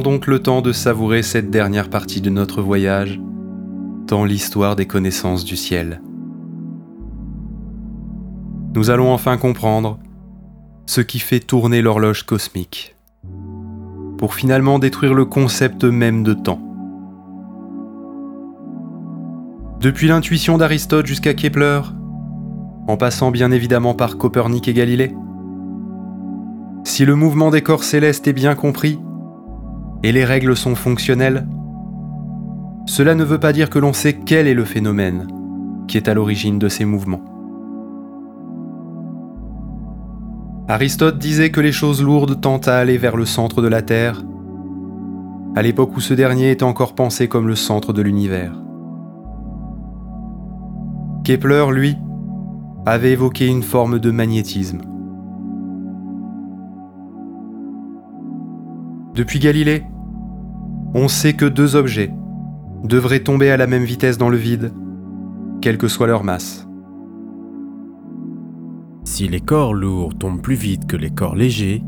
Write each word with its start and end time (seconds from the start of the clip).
Donc 0.00 0.26
le 0.26 0.38
temps 0.38 0.62
de 0.62 0.72
savourer 0.72 1.22
cette 1.22 1.50
dernière 1.50 1.90
partie 1.90 2.20
de 2.20 2.30
notre 2.30 2.62
voyage 2.62 3.20
dans 4.06 4.24
l'histoire 4.24 4.74
des 4.74 4.86
connaissances 4.86 5.44
du 5.44 5.56
ciel. 5.56 6.00
Nous 8.74 8.88
allons 8.88 9.12
enfin 9.12 9.36
comprendre 9.36 9.98
ce 10.86 11.00
qui 11.02 11.18
fait 11.18 11.40
tourner 11.40 11.82
l'horloge 11.82 12.24
cosmique, 12.24 12.96
pour 14.16 14.34
finalement 14.34 14.78
détruire 14.78 15.12
le 15.12 15.26
concept 15.26 15.84
même 15.84 16.22
de 16.22 16.32
temps. 16.32 16.60
Depuis 19.80 20.08
l'intuition 20.08 20.56
d'Aristote 20.56 21.06
jusqu'à 21.06 21.34
Kepler, 21.34 21.82
en 22.88 22.96
passant 22.96 23.30
bien 23.30 23.50
évidemment 23.50 23.94
par 23.94 24.16
Copernic 24.16 24.66
et 24.66 24.72
Galilée, 24.72 25.14
si 26.84 27.04
le 27.04 27.14
mouvement 27.14 27.50
des 27.50 27.62
corps 27.62 27.84
célestes 27.84 28.26
est 28.26 28.32
bien 28.32 28.54
compris, 28.54 28.98
et 30.02 30.12
les 30.12 30.24
règles 30.24 30.56
sont 30.56 30.74
fonctionnelles, 30.74 31.46
cela 32.86 33.14
ne 33.14 33.24
veut 33.24 33.40
pas 33.40 33.52
dire 33.52 33.70
que 33.70 33.78
l'on 33.78 33.92
sait 33.92 34.14
quel 34.14 34.46
est 34.46 34.54
le 34.54 34.64
phénomène 34.64 35.28
qui 35.86 35.96
est 35.96 36.08
à 36.08 36.14
l'origine 36.14 36.58
de 36.58 36.68
ces 36.68 36.84
mouvements. 36.84 37.24
Aristote 40.68 41.18
disait 41.18 41.50
que 41.50 41.60
les 41.60 41.72
choses 41.72 42.02
lourdes 42.02 42.40
tentent 42.40 42.68
à 42.68 42.78
aller 42.78 42.96
vers 42.96 43.16
le 43.16 43.24
centre 43.24 43.60
de 43.60 43.66
la 43.66 43.82
Terre, 43.82 44.22
à 45.56 45.62
l'époque 45.62 45.96
où 45.96 46.00
ce 46.00 46.14
dernier 46.14 46.52
était 46.52 46.62
encore 46.62 46.94
pensé 46.94 47.26
comme 47.26 47.48
le 47.48 47.56
centre 47.56 47.92
de 47.92 48.02
l'univers. 48.02 48.52
Kepler, 51.24 51.66
lui, 51.72 51.96
avait 52.86 53.12
évoqué 53.12 53.46
une 53.46 53.64
forme 53.64 53.98
de 53.98 54.10
magnétisme. 54.12 54.80
Depuis 59.20 59.38
Galilée, 59.38 59.82
on 60.94 61.06
sait 61.06 61.34
que 61.34 61.44
deux 61.44 61.76
objets 61.76 62.10
devraient 62.84 63.20
tomber 63.20 63.50
à 63.50 63.58
la 63.58 63.66
même 63.66 63.84
vitesse 63.84 64.16
dans 64.16 64.30
le 64.30 64.38
vide, 64.38 64.72
quelle 65.60 65.76
que 65.76 65.88
soit 65.88 66.06
leur 66.06 66.24
masse. 66.24 66.66
Si 69.04 69.28
les 69.28 69.42
corps 69.42 69.74
lourds 69.74 70.16
tombent 70.16 70.40
plus 70.40 70.54
vite 70.54 70.86
que 70.86 70.96
les 70.96 71.10
corps 71.10 71.36
légers, 71.36 71.84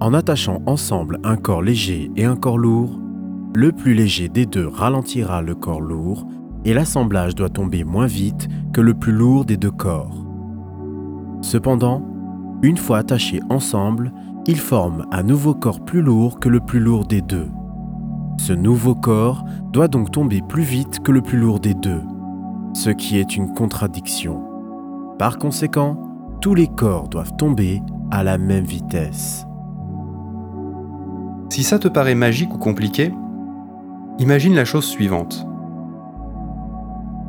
en 0.00 0.14
attachant 0.14 0.62
ensemble 0.64 1.18
un 1.22 1.36
corps 1.36 1.60
léger 1.60 2.10
et 2.16 2.24
un 2.24 2.36
corps 2.36 2.56
lourd, 2.56 2.98
le 3.54 3.72
plus 3.72 3.92
léger 3.92 4.30
des 4.30 4.46
deux 4.46 4.66
ralentira 4.66 5.42
le 5.42 5.54
corps 5.54 5.82
lourd 5.82 6.26
et 6.64 6.72
l'assemblage 6.72 7.34
doit 7.34 7.50
tomber 7.50 7.84
moins 7.84 8.06
vite 8.06 8.48
que 8.72 8.80
le 8.80 8.94
plus 8.94 9.12
lourd 9.12 9.44
des 9.44 9.58
deux 9.58 9.70
corps. 9.70 10.24
Cependant, 11.42 12.02
une 12.62 12.78
fois 12.78 12.96
attachés 12.96 13.40
ensemble, 13.50 14.14
ils 14.46 14.58
forment 14.58 15.06
un 15.12 15.22
nouveau 15.22 15.54
corps 15.54 15.80
plus 15.80 16.02
lourd 16.02 16.40
que 16.40 16.48
le 16.48 16.60
plus 16.60 16.80
lourd 16.80 17.06
des 17.06 17.20
deux. 17.20 17.48
Ce 18.38 18.52
nouveau 18.52 18.94
corps 18.94 19.44
doit 19.72 19.88
donc 19.88 20.10
tomber 20.10 20.40
plus 20.40 20.62
vite 20.62 21.00
que 21.00 21.12
le 21.12 21.20
plus 21.20 21.38
lourd 21.38 21.60
des 21.60 21.74
deux, 21.74 22.02
ce 22.72 22.90
qui 22.90 23.18
est 23.18 23.36
une 23.36 23.52
contradiction. 23.52 24.42
Par 25.18 25.38
conséquent, 25.38 26.00
tous 26.40 26.54
les 26.54 26.68
corps 26.68 27.08
doivent 27.08 27.36
tomber 27.36 27.82
à 28.10 28.24
la 28.24 28.38
même 28.38 28.64
vitesse. 28.64 29.46
Si 31.50 31.62
ça 31.62 31.78
te 31.78 31.88
paraît 31.88 32.14
magique 32.14 32.54
ou 32.54 32.58
compliqué, 32.58 33.12
imagine 34.18 34.54
la 34.54 34.64
chose 34.64 34.86
suivante. 34.86 35.46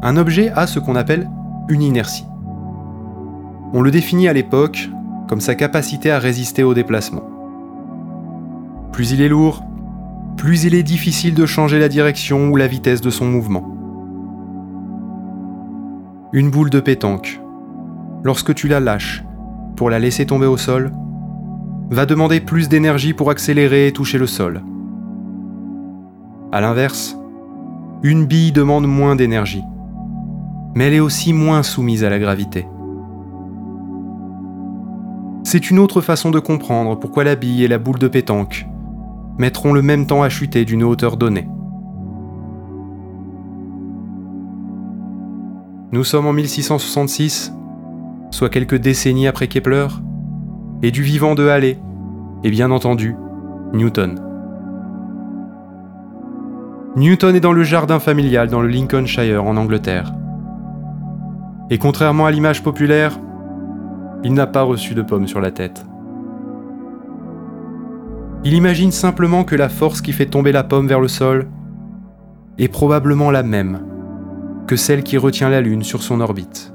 Un 0.01 0.15
objet 0.17 0.49
a 0.51 0.65
ce 0.65 0.79
qu'on 0.79 0.95
appelle 0.95 1.29
une 1.67 1.81
inertie. 1.81 2.25
On 3.73 3.81
le 3.81 3.91
définit 3.91 4.27
à 4.27 4.33
l'époque 4.33 4.89
comme 5.31 5.39
sa 5.39 5.55
capacité 5.55 6.11
à 6.11 6.19
résister 6.19 6.61
au 6.61 6.73
déplacement. 6.73 7.23
Plus 8.91 9.13
il 9.13 9.21
est 9.21 9.29
lourd, 9.29 9.63
plus 10.35 10.65
il 10.65 10.75
est 10.75 10.83
difficile 10.83 11.33
de 11.35 11.45
changer 11.45 11.79
la 11.79 11.87
direction 11.87 12.49
ou 12.49 12.57
la 12.57 12.67
vitesse 12.67 12.99
de 12.99 13.09
son 13.09 13.27
mouvement. 13.27 13.63
Une 16.33 16.51
boule 16.51 16.69
de 16.69 16.81
pétanque, 16.81 17.39
lorsque 18.25 18.53
tu 18.53 18.67
la 18.67 18.81
lâches 18.81 19.23
pour 19.77 19.89
la 19.89 19.99
laisser 19.99 20.25
tomber 20.25 20.47
au 20.47 20.57
sol, 20.57 20.91
va 21.89 22.05
demander 22.05 22.41
plus 22.41 22.67
d'énergie 22.67 23.13
pour 23.13 23.31
accélérer 23.31 23.87
et 23.87 23.93
toucher 23.93 24.17
le 24.17 24.27
sol. 24.27 24.61
A 26.51 26.59
l'inverse, 26.59 27.17
une 28.03 28.25
bille 28.25 28.51
demande 28.51 28.85
moins 28.85 29.15
d'énergie, 29.15 29.63
mais 30.75 30.87
elle 30.87 30.95
est 30.95 30.99
aussi 30.99 31.31
moins 31.31 31.63
soumise 31.63 32.03
à 32.03 32.09
la 32.09 32.19
gravité. 32.19 32.67
C'est 35.51 35.69
une 35.69 35.79
autre 35.79 35.99
façon 35.99 36.31
de 36.31 36.39
comprendre 36.39 36.97
pourquoi 36.97 37.25
la 37.25 37.35
bille 37.35 37.65
et 37.65 37.67
la 37.67 37.77
boule 37.77 37.99
de 37.99 38.07
pétanque 38.07 38.65
mettront 39.37 39.73
le 39.73 39.81
même 39.81 40.07
temps 40.07 40.23
à 40.23 40.29
chuter 40.29 40.63
d'une 40.63 40.81
hauteur 40.81 41.17
donnée. 41.17 41.45
Nous 45.91 46.05
sommes 46.05 46.25
en 46.25 46.31
1666, 46.31 47.51
soit 48.29 48.47
quelques 48.47 48.77
décennies 48.77 49.27
après 49.27 49.49
Kepler, 49.49 49.87
et 50.83 50.91
du 50.91 51.03
vivant 51.03 51.35
de 51.35 51.45
Halley, 51.49 51.77
et 52.45 52.49
bien 52.49 52.71
entendu, 52.71 53.17
Newton. 53.73 54.21
Newton 56.95 57.35
est 57.35 57.41
dans 57.41 57.51
le 57.51 57.63
jardin 57.63 57.99
familial 57.99 58.47
dans 58.47 58.61
le 58.61 58.69
Lincolnshire 58.69 59.43
en 59.43 59.57
Angleterre. 59.57 60.13
Et 61.69 61.77
contrairement 61.77 62.25
à 62.25 62.31
l'image 62.31 62.63
populaire, 62.63 63.19
il 64.23 64.33
n'a 64.33 64.47
pas 64.47 64.61
reçu 64.61 64.93
de 64.93 65.01
pomme 65.01 65.27
sur 65.27 65.41
la 65.41 65.51
tête. 65.51 65.85
Il 68.43 68.53
imagine 68.53 68.91
simplement 68.91 69.43
que 69.43 69.55
la 69.55 69.69
force 69.69 70.01
qui 70.01 70.13
fait 70.13 70.25
tomber 70.25 70.51
la 70.51 70.63
pomme 70.63 70.87
vers 70.87 70.99
le 70.99 71.07
sol 71.07 71.47
est 72.57 72.67
probablement 72.67 73.31
la 73.31 73.43
même 73.43 73.81
que 74.67 74.75
celle 74.75 75.03
qui 75.03 75.17
retient 75.17 75.49
la 75.49 75.61
Lune 75.61 75.83
sur 75.83 76.01
son 76.01 76.21
orbite. 76.21 76.73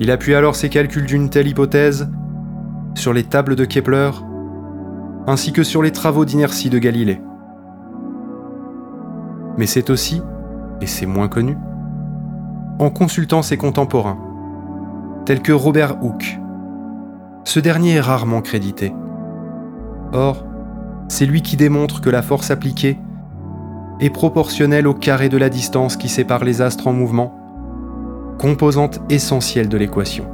Il 0.00 0.10
appuie 0.10 0.34
alors 0.34 0.56
ses 0.56 0.68
calculs 0.68 1.06
d'une 1.06 1.30
telle 1.30 1.48
hypothèse 1.48 2.10
sur 2.94 3.12
les 3.12 3.24
tables 3.24 3.56
de 3.56 3.64
Kepler 3.64 4.10
ainsi 5.26 5.52
que 5.52 5.62
sur 5.62 5.82
les 5.82 5.92
travaux 5.92 6.24
d'inertie 6.24 6.70
de 6.70 6.78
Galilée. 6.78 7.20
Mais 9.58 9.66
c'est 9.66 9.90
aussi, 9.90 10.22
et 10.80 10.86
c'est 10.86 11.06
moins 11.06 11.28
connu, 11.28 11.56
en 12.78 12.90
consultant 12.90 13.42
ses 13.42 13.56
contemporains 13.56 14.27
tel 15.28 15.42
que 15.42 15.52
Robert 15.52 16.02
Hooke. 16.02 16.40
Ce 17.44 17.60
dernier 17.60 17.96
est 17.96 18.00
rarement 18.00 18.40
crédité. 18.40 18.94
Or, 20.14 20.46
c'est 21.08 21.26
lui 21.26 21.42
qui 21.42 21.58
démontre 21.58 22.00
que 22.00 22.08
la 22.08 22.22
force 22.22 22.50
appliquée 22.50 22.98
est 24.00 24.08
proportionnelle 24.08 24.86
au 24.86 24.94
carré 24.94 25.28
de 25.28 25.36
la 25.36 25.50
distance 25.50 25.98
qui 25.98 26.08
sépare 26.08 26.44
les 26.44 26.62
astres 26.62 26.86
en 26.86 26.94
mouvement, 26.94 27.34
composante 28.38 29.02
essentielle 29.10 29.68
de 29.68 29.76
l'équation. 29.76 30.24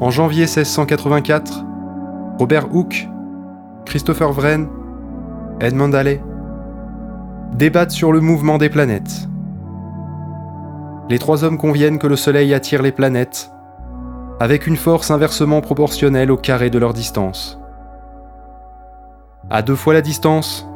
En 0.00 0.10
janvier 0.10 0.42
1684, 0.42 1.64
Robert 2.38 2.72
Hooke, 2.72 3.08
Christopher 3.84 4.30
Wren, 4.30 4.68
Edmund 5.58 5.92
Halley 5.92 6.22
débattent 7.54 7.90
sur 7.90 8.12
le 8.12 8.20
mouvement 8.20 8.58
des 8.58 8.68
planètes 8.68 9.28
les 11.08 11.18
trois 11.18 11.44
hommes 11.44 11.58
conviennent 11.58 11.98
que 11.98 12.06
le 12.06 12.16
Soleil 12.16 12.54
attire 12.54 12.82
les 12.82 12.92
planètes, 12.92 13.50
avec 14.40 14.66
une 14.66 14.76
force 14.76 15.10
inversement 15.10 15.60
proportionnelle 15.60 16.30
au 16.30 16.36
carré 16.36 16.70
de 16.70 16.78
leur 16.78 16.94
distance. 16.94 17.58
À 19.50 19.62
deux 19.62 19.76
fois 19.76 19.92
la 19.92 20.00
distance, 20.00 20.66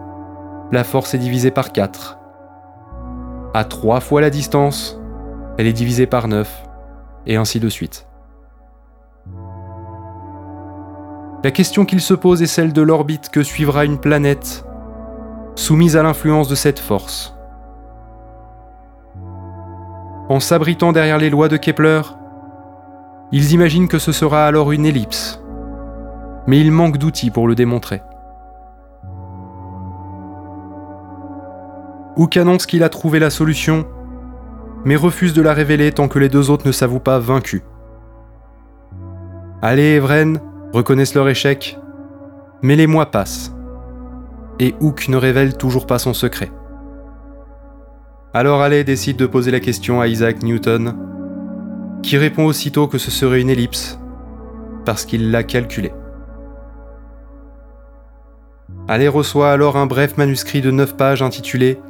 la 0.70 0.84
force 0.84 1.14
est 1.14 1.18
divisée 1.18 1.50
par 1.50 1.72
4. 1.72 2.18
À 3.54 3.64
trois 3.64 4.00
fois 4.00 4.20
la 4.20 4.30
distance, 4.30 5.00
elle 5.56 5.66
est 5.66 5.72
divisée 5.72 6.06
par 6.06 6.28
9, 6.28 6.64
et 7.26 7.36
ainsi 7.36 7.58
de 7.58 7.68
suite. 7.68 8.06
La 11.42 11.50
question 11.50 11.84
qu'il 11.84 12.00
se 12.00 12.14
pose 12.14 12.42
est 12.42 12.46
celle 12.46 12.72
de 12.72 12.82
l'orbite 12.82 13.30
que 13.30 13.42
suivra 13.42 13.84
une 13.84 13.98
planète 13.98 14.64
soumise 15.54 15.96
à 15.96 16.02
l'influence 16.02 16.48
de 16.48 16.54
cette 16.54 16.78
force. 16.78 17.37
En 20.28 20.40
s'abritant 20.40 20.92
derrière 20.92 21.16
les 21.16 21.30
lois 21.30 21.48
de 21.48 21.56
Kepler, 21.56 22.02
Ils 23.32 23.52
imaginent 23.52 23.88
que 23.88 23.98
ce 23.98 24.12
sera 24.12 24.46
alors 24.46 24.72
une 24.72 24.86
ellipse, 24.86 25.42
mais 26.46 26.60
il 26.60 26.72
manque 26.72 26.96
d'outils 26.96 27.30
pour 27.30 27.46
le 27.46 27.54
démontrer. 27.54 28.02
Hook 32.16 32.36
annonce 32.38 32.64
qu'il 32.64 32.82
a 32.82 32.88
trouvé 32.88 33.18
la 33.18 33.28
solution, 33.30 33.86
mais 34.84 34.96
refuse 34.96 35.34
de 35.34 35.42
la 35.42 35.52
révéler 35.52 35.92
tant 35.92 36.08
que 36.08 36.18
les 36.18 36.30
deux 36.30 36.50
autres 36.50 36.66
ne 36.66 36.72
s'avouent 36.72 37.00
pas 37.00 37.18
vaincus. 37.18 37.62
Allez 39.60 39.96
et 39.96 39.98
Vren 39.98 40.40
reconnaissent 40.72 41.14
leur 41.14 41.28
échec, 41.28 41.78
mais 42.62 42.76
les 42.76 42.86
mois 42.86 43.10
passent, 43.10 43.54
et 44.58 44.74
Hook 44.80 45.08
ne 45.08 45.16
révèle 45.16 45.56
toujours 45.56 45.86
pas 45.86 45.98
son 45.98 46.14
secret. 46.14 46.50
Alors 48.38 48.62
Allais 48.62 48.84
décide 48.84 49.16
de 49.16 49.26
poser 49.26 49.50
la 49.50 49.58
question 49.58 50.00
à 50.00 50.06
Isaac 50.06 50.44
Newton, 50.44 50.94
qui 52.04 52.16
répond 52.16 52.46
aussitôt 52.46 52.86
que 52.86 52.96
ce 52.96 53.10
serait 53.10 53.40
une 53.40 53.50
ellipse, 53.50 53.98
parce 54.84 55.04
qu'il 55.04 55.32
l'a 55.32 55.42
calculé. 55.42 55.92
Allais 58.86 59.08
reçoit 59.08 59.50
alors 59.50 59.76
un 59.76 59.86
bref 59.86 60.16
manuscrit 60.18 60.60
de 60.60 60.70
9 60.70 60.96
pages 60.96 61.20
intitulé 61.20 61.80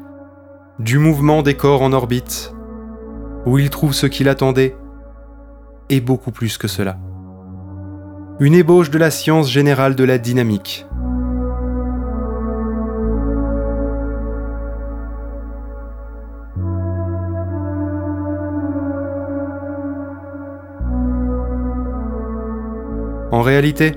Du 0.78 0.98
mouvement 0.98 1.42
des 1.42 1.52
corps 1.52 1.82
en 1.82 1.92
orbite, 1.92 2.54
où 3.44 3.58
il 3.58 3.68
trouve 3.68 3.92
ce 3.92 4.06
qu'il 4.06 4.30
attendait, 4.30 4.74
et 5.90 6.00
beaucoup 6.00 6.30
plus 6.30 6.56
que 6.56 6.66
cela. 6.66 6.96
Une 8.40 8.54
ébauche 8.54 8.88
de 8.88 8.96
la 8.96 9.10
science 9.10 9.50
générale 9.50 9.94
de 9.94 10.04
la 10.04 10.16
dynamique. 10.16 10.87
En 23.30 23.42
réalité, 23.42 23.92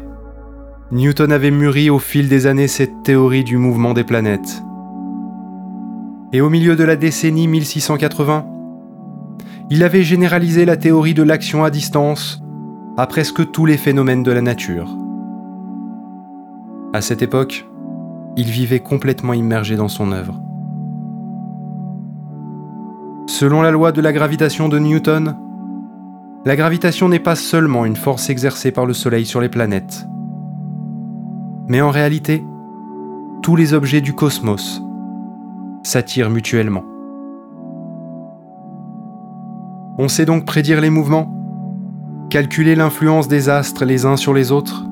Newton 0.92 1.32
avait 1.32 1.52
mûri 1.52 1.90
au 1.90 2.00
fil 2.00 2.28
des 2.28 2.48
années 2.48 2.68
cette 2.68 3.04
théorie 3.04 3.46
du 3.46 3.58
mouvement 3.58 3.94
des 3.94 4.04
planètes. 4.04 4.62
Et 6.34 6.42
au 6.42 6.50
milieu 6.50 6.76
de 6.76 6.84
la 6.84 6.98
décennie 6.98 7.48
1680, 7.48 8.46
il 9.70 9.84
avait 9.84 10.04
généralisé 10.04 10.66
la 10.66 10.76
théorie 10.76 11.14
de 11.14 11.24
l'action 11.24 11.64
à 11.64 11.70
distance 11.70 12.44
à 12.98 13.08
presque 13.08 13.52
tous 13.52 13.66
les 13.66 13.78
phénomènes 13.78 14.24
de 14.24 14.32
la 14.34 14.42
nature. 14.42 14.90
À 16.94 17.00
cette 17.00 17.22
époque, 17.22 17.66
il 18.36 18.48
vivait 18.48 18.82
complètement 18.82 19.34
immergé 19.34 19.78
dans 19.78 19.88
son 19.88 20.12
œuvre. 20.12 20.42
Selon 23.28 23.62
la 23.62 23.72
loi 23.72 23.94
de 23.94 24.02
la 24.02 24.12
gravitation 24.12 24.68
de 24.68 24.78
Newton, 24.78 25.38
la 26.44 26.56
gravitation 26.56 27.08
n'est 27.08 27.20
pas 27.20 27.36
seulement 27.36 27.86
une 27.86 27.96
force 27.96 28.30
exercée 28.30 28.72
par 28.72 28.86
le 28.86 28.94
Soleil 28.94 29.26
sur 29.26 29.42
les 29.42 29.50
planètes, 29.50 30.08
mais 31.68 31.82
en 31.82 31.92
réalité, 31.92 32.44
tous 33.44 33.56
les 33.56 33.74
objets 33.74 34.02
du 34.02 34.14
cosmos 34.14 34.82
s'attirent 35.84 36.30
mutuellement. 36.30 36.84
On 40.00 40.08
sait 40.08 40.26
donc 40.26 40.46
prédire 40.46 40.82
les 40.82 40.90
mouvements, 40.90 41.38
calculer 42.30 42.76
l'influence 42.76 43.28
des 43.28 43.50
astres 43.50 43.86
les 43.86 44.06
uns 44.06 44.18
sur 44.18 44.34
les 44.34 44.52
autres, 44.52 44.86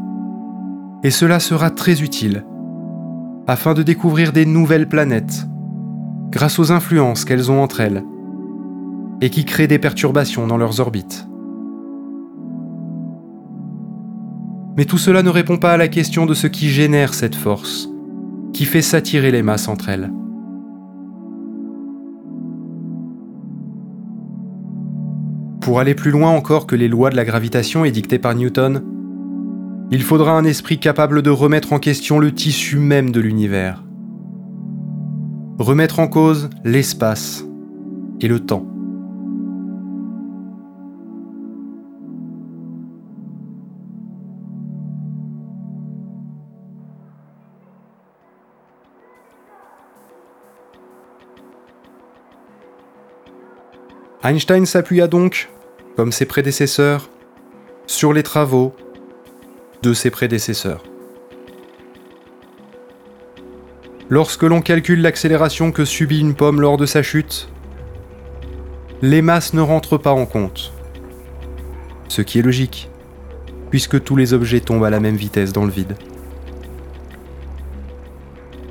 et 1.04 1.12
cela 1.12 1.40
sera 1.40 1.72
très 1.72 2.02
utile 2.02 2.45
afin 3.48 3.74
de 3.74 3.81
découvrir 3.81 4.31
des 4.31 4.45
nouvelles 4.45 4.88
planètes 4.88 5.48
grâce 6.30 6.60
aux 6.60 6.72
influences 6.72 7.25
qu'elles 7.25 7.50
ont 7.50 7.63
entre 7.63 7.81
elles 7.81 8.04
et 9.22 9.31
qui 9.31 9.45
créent 9.45 9.68
des 9.68 9.80
perturbations 9.80 10.45
dans 10.45 10.57
leurs 10.57 10.80
orbites. 10.80 11.29
Mais 14.80 14.86
tout 14.86 14.98
cela 14.98 15.24
ne 15.24 15.30
répond 15.30 15.58
pas 15.58 15.74
à 15.74 15.78
la 15.78 15.90
question 15.90 16.26
de 16.26 16.34
ce 16.34 16.48
qui 16.48 16.70
génère 16.70 17.14
cette 17.14 17.36
force, 17.36 17.90
qui 18.54 18.64
fait 18.64 18.81
s'attirer 18.81 19.30
les 19.30 19.44
masses 19.44 19.68
entre 19.68 19.90
elles. 19.90 20.10
Pour 25.60 25.81
aller 25.81 25.96
plus 25.96 26.12
loin 26.12 26.30
encore 26.30 26.66
que 26.66 26.78
les 26.78 26.88
lois 26.88 27.10
de 27.10 27.18
la 27.18 27.26
gravitation 27.26 27.84
édictées 27.84 28.20
par 28.20 28.36
Newton, 28.36 28.81
il 29.92 30.02
faudra 30.02 30.31
un 30.31 30.46
esprit 30.46 30.80
capable 30.80 31.24
de 31.24 31.30
remettre 31.30 31.74
en 31.74 31.80
question 31.80 32.18
le 32.18 32.31
tissu 32.31 32.80
même 32.80 33.12
de 33.12 33.20
l'univers. 33.20 33.84
Remettre 35.58 36.00
en 36.00 36.08
cause 36.08 36.50
l'espace 36.64 37.44
et 38.22 38.30
le 38.30 38.40
temps. 38.40 38.79
Einstein 54.30 54.68
s'appuya 54.68 55.08
donc, 55.08 55.50
comme 55.96 56.12
ses 56.12 56.28
prédécesseurs, 56.28 57.10
sur 57.88 58.14
les 58.14 58.22
travaux 58.22 58.76
de 59.81 59.92
ses 59.92 60.12
prédécesseurs. 60.12 60.84
Lorsque 64.08 64.44
l'on 64.44 64.62
calcule 64.62 65.02
l'accélération 65.02 65.72
que 65.72 65.84
subit 65.84 66.20
une 66.20 66.36
pomme 66.36 66.62
lors 66.62 66.78
de 66.78 66.86
sa 66.86 67.02
chute, 67.02 67.50
les 69.02 69.24
masses 69.24 69.56
ne 69.56 69.62
rentrent 69.62 69.98
pas 69.98 70.14
en 70.14 70.28
compte. 70.28 70.74
Ce 72.08 72.22
qui 72.22 72.38
est 72.38 72.44
logique, 72.44 72.88
puisque 73.72 74.04
tous 74.04 74.16
les 74.16 74.34
objets 74.34 74.60
tombent 74.60 74.86
à 74.86 74.92
la 74.92 75.00
même 75.00 75.16
vitesse 75.16 75.54
dans 75.54 75.66
le 75.66 75.71
vide. 75.71 75.95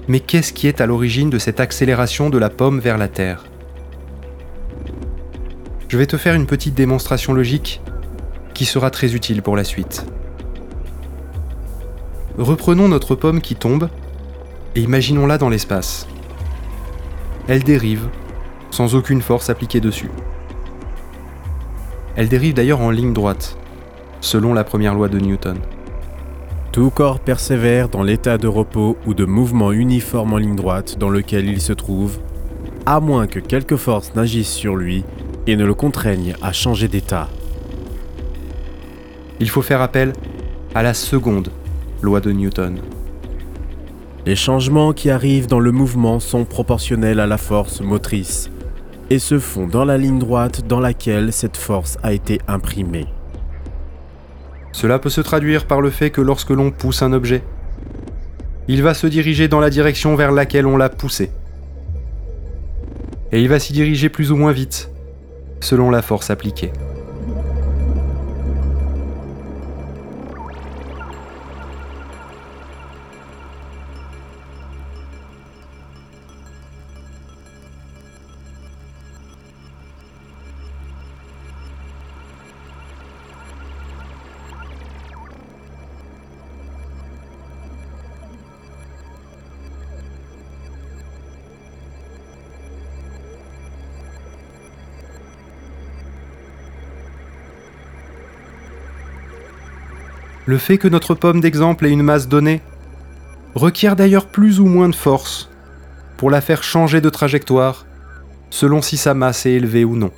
Mais 0.06 0.20
qu'est-ce 0.20 0.52
qui 0.52 0.68
est 0.68 0.80
à 0.80 0.86
l'origine 0.86 1.30
de 1.30 1.38
cette 1.40 1.58
accélération 1.58 2.30
de 2.30 2.38
la 2.38 2.48
pomme 2.48 2.78
vers 2.78 2.96
la 2.96 3.08
Terre? 3.08 3.42
Je 5.88 5.96
vais 5.96 6.06
te 6.06 6.18
faire 6.18 6.34
une 6.34 6.46
petite 6.46 6.74
démonstration 6.74 7.32
logique 7.32 7.80
qui 8.52 8.66
sera 8.66 8.90
très 8.90 9.14
utile 9.14 9.42
pour 9.42 9.56
la 9.56 9.64
suite. 9.64 10.04
Reprenons 12.36 12.88
notre 12.88 13.14
pomme 13.14 13.40
qui 13.40 13.56
tombe 13.56 13.88
et 14.76 14.80
imaginons-la 14.80 15.38
dans 15.38 15.48
l'espace. 15.48 16.06
Elle 17.48 17.64
dérive 17.64 18.08
sans 18.70 18.94
aucune 18.94 19.22
force 19.22 19.48
appliquée 19.48 19.80
dessus. 19.80 20.10
Elle 22.16 22.28
dérive 22.28 22.54
d'ailleurs 22.54 22.80
en 22.80 22.90
ligne 22.90 23.14
droite, 23.14 23.56
selon 24.20 24.52
la 24.52 24.64
première 24.64 24.94
loi 24.94 25.08
de 25.08 25.18
Newton. 25.18 25.58
Tout 26.70 26.90
corps 26.90 27.18
persévère 27.18 27.88
dans 27.88 28.02
l'état 28.02 28.36
de 28.36 28.46
repos 28.46 28.98
ou 29.06 29.14
de 29.14 29.24
mouvement 29.24 29.72
uniforme 29.72 30.34
en 30.34 30.36
ligne 30.36 30.56
droite 30.56 30.98
dans 30.98 31.08
lequel 31.08 31.48
il 31.48 31.62
se 31.62 31.72
trouve, 31.72 32.18
à 32.84 33.00
moins 33.00 33.26
que 33.26 33.38
quelque 33.38 33.76
force 33.76 34.14
n'agisse 34.14 34.50
sur 34.50 34.76
lui 34.76 35.04
et 35.48 35.56
ne 35.56 35.64
le 35.64 35.72
contraignent 35.72 36.36
à 36.42 36.52
changer 36.52 36.88
d'état. 36.88 37.26
Il 39.40 39.48
faut 39.48 39.62
faire 39.62 39.80
appel 39.80 40.12
à 40.74 40.82
la 40.82 40.92
seconde 40.92 41.48
loi 42.02 42.20
de 42.20 42.30
Newton. 42.30 42.80
Les 44.26 44.36
changements 44.36 44.92
qui 44.92 45.08
arrivent 45.08 45.46
dans 45.46 45.58
le 45.58 45.72
mouvement 45.72 46.20
sont 46.20 46.44
proportionnels 46.44 47.18
à 47.18 47.26
la 47.26 47.38
force 47.38 47.80
motrice 47.80 48.50
et 49.08 49.18
se 49.18 49.38
font 49.38 49.66
dans 49.66 49.86
la 49.86 49.96
ligne 49.96 50.18
droite 50.18 50.66
dans 50.66 50.80
laquelle 50.80 51.32
cette 51.32 51.56
force 51.56 51.96
a 52.02 52.12
été 52.12 52.42
imprimée. 52.46 53.06
Cela 54.72 54.98
peut 54.98 55.08
se 55.08 55.22
traduire 55.22 55.66
par 55.66 55.80
le 55.80 55.88
fait 55.88 56.10
que 56.10 56.20
lorsque 56.20 56.50
l'on 56.50 56.70
pousse 56.70 57.00
un 57.00 57.14
objet, 57.14 57.42
il 58.68 58.82
va 58.82 58.92
se 58.92 59.06
diriger 59.06 59.48
dans 59.48 59.60
la 59.60 59.70
direction 59.70 60.14
vers 60.14 60.30
laquelle 60.30 60.66
on 60.66 60.76
l'a 60.76 60.90
poussé. 60.90 61.30
Et 63.32 63.40
il 63.40 63.48
va 63.48 63.58
s'y 63.58 63.72
diriger 63.72 64.10
plus 64.10 64.30
ou 64.30 64.36
moins 64.36 64.52
vite, 64.52 64.90
selon 65.60 65.90
la 65.90 66.02
force 66.02 66.30
appliquée. 66.30 66.72
Le 100.48 100.56
fait 100.56 100.78
que 100.78 100.88
notre 100.88 101.14
pomme 101.14 101.42
d'exemple 101.42 101.84
ait 101.84 101.90
une 101.90 102.02
masse 102.02 102.26
donnée 102.26 102.62
requiert 103.54 103.96
d'ailleurs 103.96 104.24
plus 104.24 104.60
ou 104.60 104.64
moins 104.64 104.88
de 104.88 104.94
force 104.94 105.50
pour 106.16 106.30
la 106.30 106.40
faire 106.40 106.62
changer 106.62 107.02
de 107.02 107.10
trajectoire 107.10 107.84
selon 108.48 108.80
si 108.80 108.96
sa 108.96 109.12
masse 109.12 109.44
est 109.44 109.52
élevée 109.52 109.84
ou 109.84 109.94
non. 109.94 110.10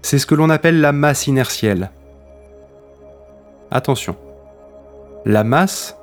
C'est 0.00 0.18
ce 0.18 0.24
que 0.24 0.34
l'on 0.34 0.48
appelle 0.48 0.80
la 0.80 0.92
masse 0.92 1.26
inertielle. 1.26 1.90
Attention, 3.70 4.16
la 5.26 5.44
masse, 5.44 5.98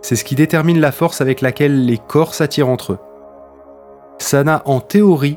c'est 0.00 0.16
ce 0.16 0.24
qui 0.24 0.36
détermine 0.36 0.80
la 0.80 0.90
force 0.90 1.20
avec 1.20 1.42
laquelle 1.42 1.84
les 1.84 1.98
corps 1.98 2.32
s'attirent 2.32 2.70
entre 2.70 2.94
eux. 2.94 2.98
Ça 4.20 4.42
n'a 4.42 4.62
en 4.64 4.80
théorie 4.80 5.36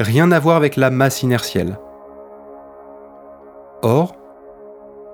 rien 0.00 0.32
à 0.32 0.40
voir 0.40 0.56
avec 0.56 0.74
la 0.74 0.90
masse 0.90 1.22
inertielle. 1.22 1.78
Or, 3.82 4.17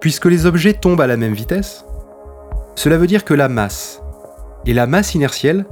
puisque 0.04 0.26
les 0.26 0.44
objets 0.44 0.75
tombent 0.75 1.00
à 1.00 1.06
la 1.06 1.16
même 1.16 1.32
vitesse, 1.32 1.87
cela 2.75 2.99
veut 2.99 3.06
dire 3.06 3.25
que 3.25 3.32
la 3.32 3.49
masse 3.49 4.02
et 4.66 4.75
la 4.75 4.87
masse 4.87 5.14
inertielle 5.14 5.64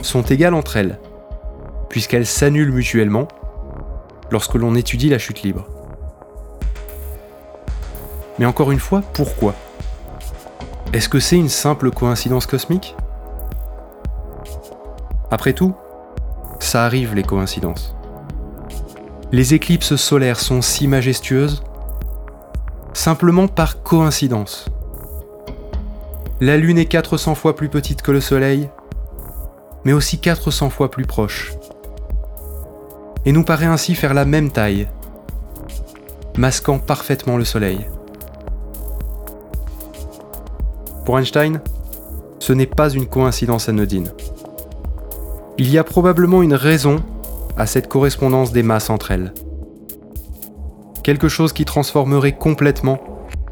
sont 0.00 0.22
égales 0.22 0.54
entre 0.54 0.78
elles, 0.78 0.98
puisqu'elles 1.90 2.24
s'annulent 2.24 2.72
mutuellement 2.72 3.28
lorsque 4.30 4.54
l'on 4.54 4.74
étudie 4.74 5.10
la 5.10 5.18
chute 5.18 5.42
libre. 5.42 5.66
Mais 8.38 8.46
encore 8.46 8.72
une 8.72 8.78
fois, 8.78 9.02
pourquoi? 9.12 9.54
Est-ce 10.94 11.10
que 11.10 11.20
c'est 11.20 11.36
une 11.36 11.50
simple 11.50 11.90
coïncidence 11.90 12.46
cosmique? 12.46 12.96
Après 15.30 15.52
tout, 15.52 15.74
ça 16.58 16.86
arrive 16.86 17.14
les 17.14 17.22
coïncidences. 17.22 17.94
Les 19.30 19.52
éclipses 19.52 19.96
solaires 19.96 20.40
sont 20.40 20.62
si 20.62 20.88
majestueuses 20.88 21.62
simplement 23.02 23.48
par 23.48 23.82
coïncidence. 23.82 24.66
La 26.40 26.56
Lune 26.56 26.78
est 26.78 26.84
400 26.84 27.34
fois 27.34 27.56
plus 27.56 27.68
petite 27.68 28.00
que 28.00 28.12
le 28.12 28.20
Soleil, 28.20 28.70
mais 29.84 29.92
aussi 29.92 30.20
400 30.20 30.70
fois 30.70 30.88
plus 30.88 31.04
proche. 31.04 31.52
Et 33.24 33.32
nous 33.32 33.42
paraît 33.42 33.66
ainsi 33.66 33.96
faire 33.96 34.14
la 34.14 34.24
même 34.24 34.52
taille, 34.52 34.86
masquant 36.38 36.78
parfaitement 36.78 37.36
le 37.36 37.44
Soleil. 37.44 37.88
Pour 41.04 41.18
Einstein, 41.18 41.60
ce 42.38 42.52
n'est 42.52 42.66
pas 42.66 42.88
une 42.88 43.06
coïncidence 43.06 43.68
anodine. 43.68 44.12
Il 45.58 45.68
y 45.68 45.76
a 45.76 45.82
probablement 45.82 46.40
une 46.44 46.54
raison 46.54 47.02
à 47.56 47.66
cette 47.66 47.88
correspondance 47.88 48.52
des 48.52 48.62
masses 48.62 48.90
entre 48.90 49.10
elles. 49.10 49.34
Quelque 51.02 51.28
chose 51.28 51.52
qui 51.52 51.64
transformerait 51.64 52.36
complètement 52.36 53.00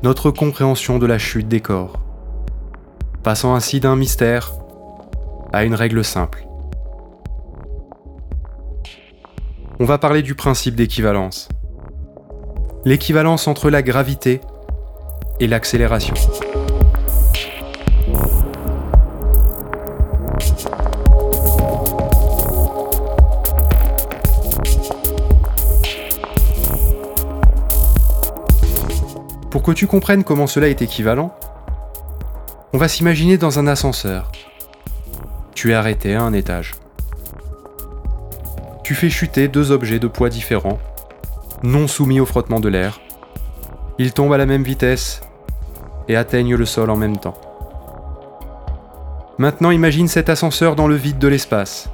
notre 0.03 0.31
compréhension 0.31 0.99
de 0.99 1.07
la 1.07 1.19
chute 1.19 1.49
des 1.49 1.61
corps, 1.61 2.01
passant 3.23 3.55
ainsi 3.55 3.81
d'un 3.81 3.97
mystère 3.97 4.53
à 5.53 5.65
une 5.65 5.75
règle 5.75 6.05
simple. 6.05 6.47
On 9.81 9.85
va 9.85 9.99
parler 9.99 10.23
du 10.23 10.35
principe 10.35 10.77
d'équivalence. 10.77 11.49
L'équivalence 12.85 13.49
entre 13.49 13.69
la 13.69 13.83
gravité 13.83 14.41
et 15.41 15.49
l'accélération. 15.49 16.15
Pour 29.61 29.75
que 29.75 29.79
tu 29.79 29.87
comprennes 29.87 30.25
comment 30.25 30.47
cela 30.47 30.69
est 30.69 30.81
équivalent, 30.81 31.35
on 32.73 32.79
va 32.79 32.89
s'imaginer 32.89 33.37
dans 33.37 33.59
un 33.59 33.67
ascenseur. 33.67 34.33
Tu 35.55 35.73
es 35.73 35.75
arrêté 35.75 36.15
à 36.15 36.23
un 36.23 36.33
étage. 36.33 36.77
Tu 38.83 38.95
fais 38.95 39.11
chuter 39.11 39.49
deux 39.49 39.71
objets 39.71 39.99
de 39.99 40.09
poids 40.09 40.31
différents, 40.31 40.79
non 41.63 41.89
soumis 41.89 42.21
au 42.21 42.25
frottement 42.25 42.59
de 42.59 42.71
l'air. 42.71 43.03
Ils 43.99 44.15
tombent 44.15 44.33
à 44.33 44.39
la 44.39 44.47
même 44.47 44.63
vitesse 44.63 45.21
et 46.09 46.17
atteignent 46.17 46.57
le 46.57 46.65
sol 46.65 46.89
en 46.89 46.97
même 46.97 47.19
temps. 47.19 47.39
Maintenant 49.37 49.73
imagine 49.73 50.09
cet 50.09 50.31
ascenseur 50.31 50.75
dans 50.75 50.89
le 50.89 50.95
vide 50.95 51.19
de 51.19 51.29
l'espace, 51.29 51.91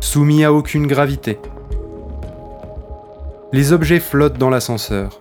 soumis 0.00 0.42
à 0.42 0.52
aucune 0.52 0.88
gravité. 0.88 1.38
Les 3.52 3.72
objets 3.72 4.00
flottent 4.00 4.38
dans 4.38 4.50
l'ascenseur 4.50 5.20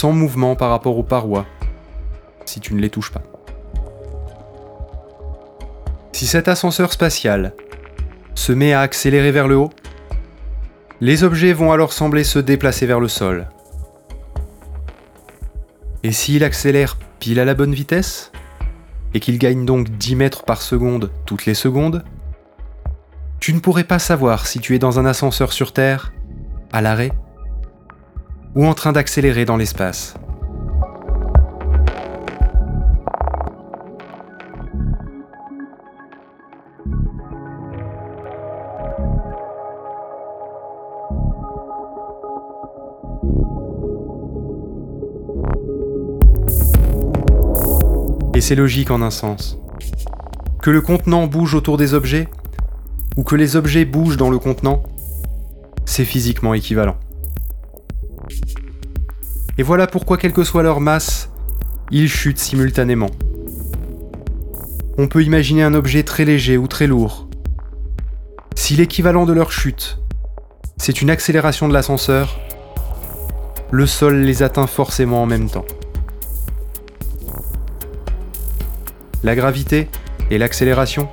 sans 0.00 0.12
mouvement 0.12 0.56
par 0.56 0.70
rapport 0.70 0.96
aux 0.96 1.02
parois, 1.02 1.44
si 2.46 2.58
tu 2.58 2.72
ne 2.72 2.80
les 2.80 2.88
touches 2.88 3.12
pas. 3.12 3.22
Si 6.12 6.26
cet 6.26 6.48
ascenseur 6.48 6.90
spatial 6.90 7.52
se 8.34 8.52
met 8.52 8.72
à 8.72 8.80
accélérer 8.80 9.30
vers 9.30 9.46
le 9.46 9.56
haut, 9.58 9.68
les 11.02 11.22
objets 11.22 11.52
vont 11.52 11.70
alors 11.70 11.92
sembler 11.92 12.24
se 12.24 12.38
déplacer 12.38 12.86
vers 12.86 12.98
le 12.98 13.08
sol. 13.08 13.48
Et 16.02 16.12
s'il 16.12 16.44
accélère 16.44 16.96
pile 17.18 17.38
à 17.38 17.44
la 17.44 17.52
bonne 17.52 17.74
vitesse, 17.74 18.32
et 19.12 19.20
qu'il 19.20 19.38
gagne 19.38 19.66
donc 19.66 19.90
10 19.90 20.16
mètres 20.16 20.44
par 20.44 20.62
seconde 20.62 21.10
toutes 21.26 21.44
les 21.44 21.52
secondes, 21.52 22.04
tu 23.38 23.52
ne 23.52 23.60
pourrais 23.60 23.84
pas 23.84 23.98
savoir 23.98 24.46
si 24.46 24.60
tu 24.60 24.74
es 24.74 24.78
dans 24.78 24.98
un 24.98 25.04
ascenseur 25.04 25.52
sur 25.52 25.74
Terre, 25.74 26.14
à 26.72 26.80
l'arrêt, 26.80 27.12
ou 28.54 28.66
en 28.66 28.74
train 28.74 28.92
d'accélérer 28.92 29.44
dans 29.44 29.56
l'espace. 29.56 30.14
Et 48.34 48.42
c'est 48.42 48.54
logique 48.54 48.90
en 48.90 49.02
un 49.02 49.10
sens. 49.10 49.58
Que 50.62 50.70
le 50.70 50.80
contenant 50.80 51.26
bouge 51.26 51.54
autour 51.54 51.76
des 51.76 51.92
objets, 51.92 52.26
ou 53.16 53.22
que 53.22 53.36
les 53.36 53.56
objets 53.56 53.84
bougent 53.84 54.16
dans 54.16 54.30
le 54.30 54.38
contenant, 54.38 54.82
c'est 55.84 56.06
physiquement 56.06 56.54
équivalent. 56.54 56.96
Et 59.60 59.62
voilà 59.62 59.86
pourquoi, 59.86 60.16
quelle 60.16 60.32
que 60.32 60.42
soit 60.42 60.62
leur 60.62 60.80
masse, 60.80 61.28
ils 61.90 62.08
chutent 62.08 62.38
simultanément. 62.38 63.10
On 64.96 65.06
peut 65.06 65.22
imaginer 65.22 65.62
un 65.62 65.74
objet 65.74 66.02
très 66.02 66.24
léger 66.24 66.56
ou 66.56 66.66
très 66.66 66.86
lourd. 66.86 67.28
Si 68.56 68.74
l'équivalent 68.74 69.26
de 69.26 69.34
leur 69.34 69.52
chute, 69.52 69.98
c'est 70.78 71.02
une 71.02 71.10
accélération 71.10 71.68
de 71.68 71.74
l'ascenseur, 71.74 72.40
le 73.70 73.84
sol 73.84 74.22
les 74.22 74.42
atteint 74.42 74.66
forcément 74.66 75.22
en 75.22 75.26
même 75.26 75.50
temps. 75.50 75.66
La 79.22 79.34
gravité 79.34 79.90
et 80.30 80.38
l'accélération 80.38 81.06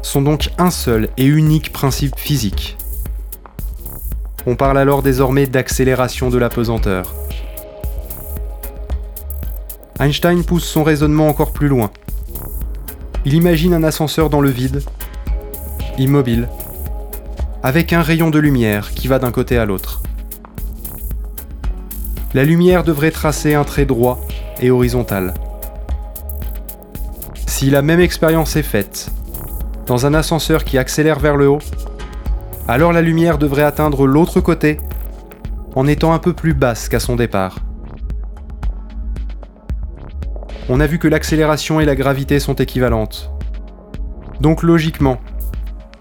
sont 0.00 0.22
donc 0.22 0.48
un 0.56 0.70
seul 0.70 1.10
et 1.18 1.26
unique 1.26 1.70
principe 1.70 2.18
physique. 2.18 2.78
On 4.46 4.56
parle 4.56 4.78
alors 4.78 5.02
désormais 5.02 5.46
d'accélération 5.46 6.30
de 6.30 6.38
la 6.38 6.48
pesanteur. 6.48 7.17
Einstein 10.00 10.44
pousse 10.44 10.64
son 10.64 10.84
raisonnement 10.84 11.26
encore 11.26 11.52
plus 11.52 11.66
loin. 11.66 11.90
Il 13.24 13.34
imagine 13.34 13.74
un 13.74 13.82
ascenseur 13.82 14.30
dans 14.30 14.40
le 14.40 14.48
vide, 14.48 14.82
immobile, 15.98 16.48
avec 17.64 17.92
un 17.92 18.02
rayon 18.02 18.30
de 18.30 18.38
lumière 18.38 18.92
qui 18.92 19.08
va 19.08 19.18
d'un 19.18 19.32
côté 19.32 19.58
à 19.58 19.64
l'autre. 19.64 20.02
La 22.32 22.44
lumière 22.44 22.84
devrait 22.84 23.10
tracer 23.10 23.54
un 23.54 23.64
trait 23.64 23.86
droit 23.86 24.20
et 24.60 24.70
horizontal. 24.70 25.34
Si 27.46 27.68
la 27.68 27.82
même 27.82 28.00
expérience 28.00 28.54
est 28.54 28.62
faite 28.62 29.10
dans 29.86 30.06
un 30.06 30.14
ascenseur 30.14 30.62
qui 30.62 30.78
accélère 30.78 31.18
vers 31.18 31.36
le 31.36 31.48
haut, 31.48 31.62
alors 32.68 32.92
la 32.92 33.02
lumière 33.02 33.36
devrait 33.36 33.62
atteindre 33.64 34.06
l'autre 34.06 34.40
côté 34.40 34.78
en 35.74 35.88
étant 35.88 36.12
un 36.12 36.18
peu 36.20 36.34
plus 36.34 36.54
basse 36.54 36.88
qu'à 36.88 37.00
son 37.00 37.16
départ 37.16 37.56
on 40.68 40.80
a 40.80 40.86
vu 40.86 40.98
que 40.98 41.08
l'accélération 41.08 41.80
et 41.80 41.84
la 41.84 41.96
gravité 41.96 42.40
sont 42.40 42.54
équivalentes. 42.54 43.30
Donc 44.40 44.62
logiquement, 44.62 45.18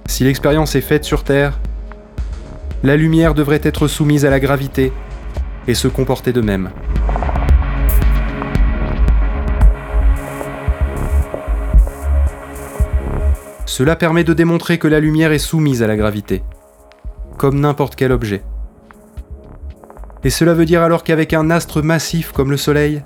si 0.05 0.23
l'expérience 0.23 0.75
est 0.75 0.81
faite 0.81 1.05
sur 1.05 1.23
Terre, 1.23 1.59
la 2.83 2.97
lumière 2.97 3.33
devrait 3.33 3.61
être 3.63 3.87
soumise 3.87 4.25
à 4.25 4.29
la 4.29 4.39
gravité 4.39 4.91
et 5.67 5.73
se 5.73 5.87
comporter 5.87 6.33
de 6.33 6.41
même. 6.41 6.69
Cela 13.65 13.95
permet 13.95 14.23
de 14.23 14.33
démontrer 14.33 14.77
que 14.79 14.87
la 14.87 14.99
lumière 14.99 15.31
est 15.31 15.39
soumise 15.39 15.83
à 15.83 15.87
la 15.87 15.95
gravité, 15.95 16.43
comme 17.37 17.59
n'importe 17.59 17.95
quel 17.95 18.11
objet. 18.11 18.43
Et 20.23 20.29
cela 20.29 20.53
veut 20.53 20.65
dire 20.65 20.81
alors 20.81 21.03
qu'avec 21.03 21.33
un 21.33 21.51
astre 21.51 21.81
massif 21.81 22.31
comme 22.31 22.49
le 22.51 22.57
Soleil, 22.57 23.03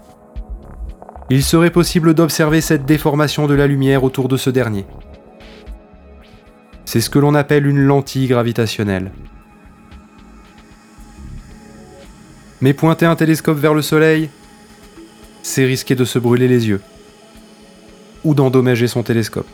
il 1.35 1.43
serait 1.43 1.71
possible 1.71 2.13
d'observer 2.13 2.59
cette 2.59 2.85
déformation 2.85 3.47
de 3.47 3.53
la 3.53 3.65
lumière 3.65 4.03
autour 4.03 4.27
de 4.27 4.35
ce 4.35 4.49
dernier. 4.49 4.85
C'est 6.83 6.99
ce 6.99 7.09
que 7.09 7.19
l'on 7.19 7.35
appelle 7.35 7.67
une 7.67 7.79
lentille 7.79 8.27
gravitationnelle. 8.27 9.11
Mais 12.59 12.73
pointer 12.73 13.05
un 13.05 13.15
télescope 13.15 13.57
vers 13.57 13.73
le 13.73 13.81
Soleil, 13.81 14.29
c'est 15.41 15.63
risquer 15.63 15.95
de 15.95 16.03
se 16.03 16.19
brûler 16.19 16.49
les 16.49 16.67
yeux 16.67 16.81
ou 18.25 18.35
d'endommager 18.35 18.89
son 18.89 19.01
télescope. 19.01 19.47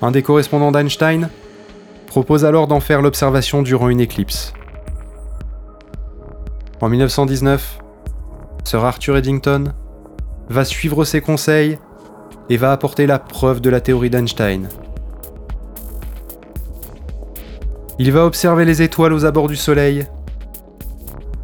Un 0.00 0.10
des 0.10 0.22
correspondants 0.22 0.72
d'Einstein 0.72 1.28
propose 2.06 2.46
alors 2.46 2.66
d'en 2.66 2.80
faire 2.80 3.02
l'observation 3.02 3.60
durant 3.60 3.90
une 3.90 4.00
éclipse. 4.00 4.54
En 6.80 6.88
1919, 6.88 7.78
Sir 8.68 8.84
Arthur 8.84 9.16
Eddington 9.16 9.72
va 10.50 10.62
suivre 10.62 11.06
ses 11.06 11.22
conseils 11.22 11.78
et 12.50 12.58
va 12.58 12.70
apporter 12.70 13.06
la 13.06 13.18
preuve 13.18 13.62
de 13.62 13.70
la 13.70 13.80
théorie 13.80 14.10
d'Einstein. 14.10 14.68
Il 17.98 18.12
va 18.12 18.26
observer 18.26 18.66
les 18.66 18.82
étoiles 18.82 19.14
aux 19.14 19.24
abords 19.24 19.48
du 19.48 19.56
Soleil 19.56 20.06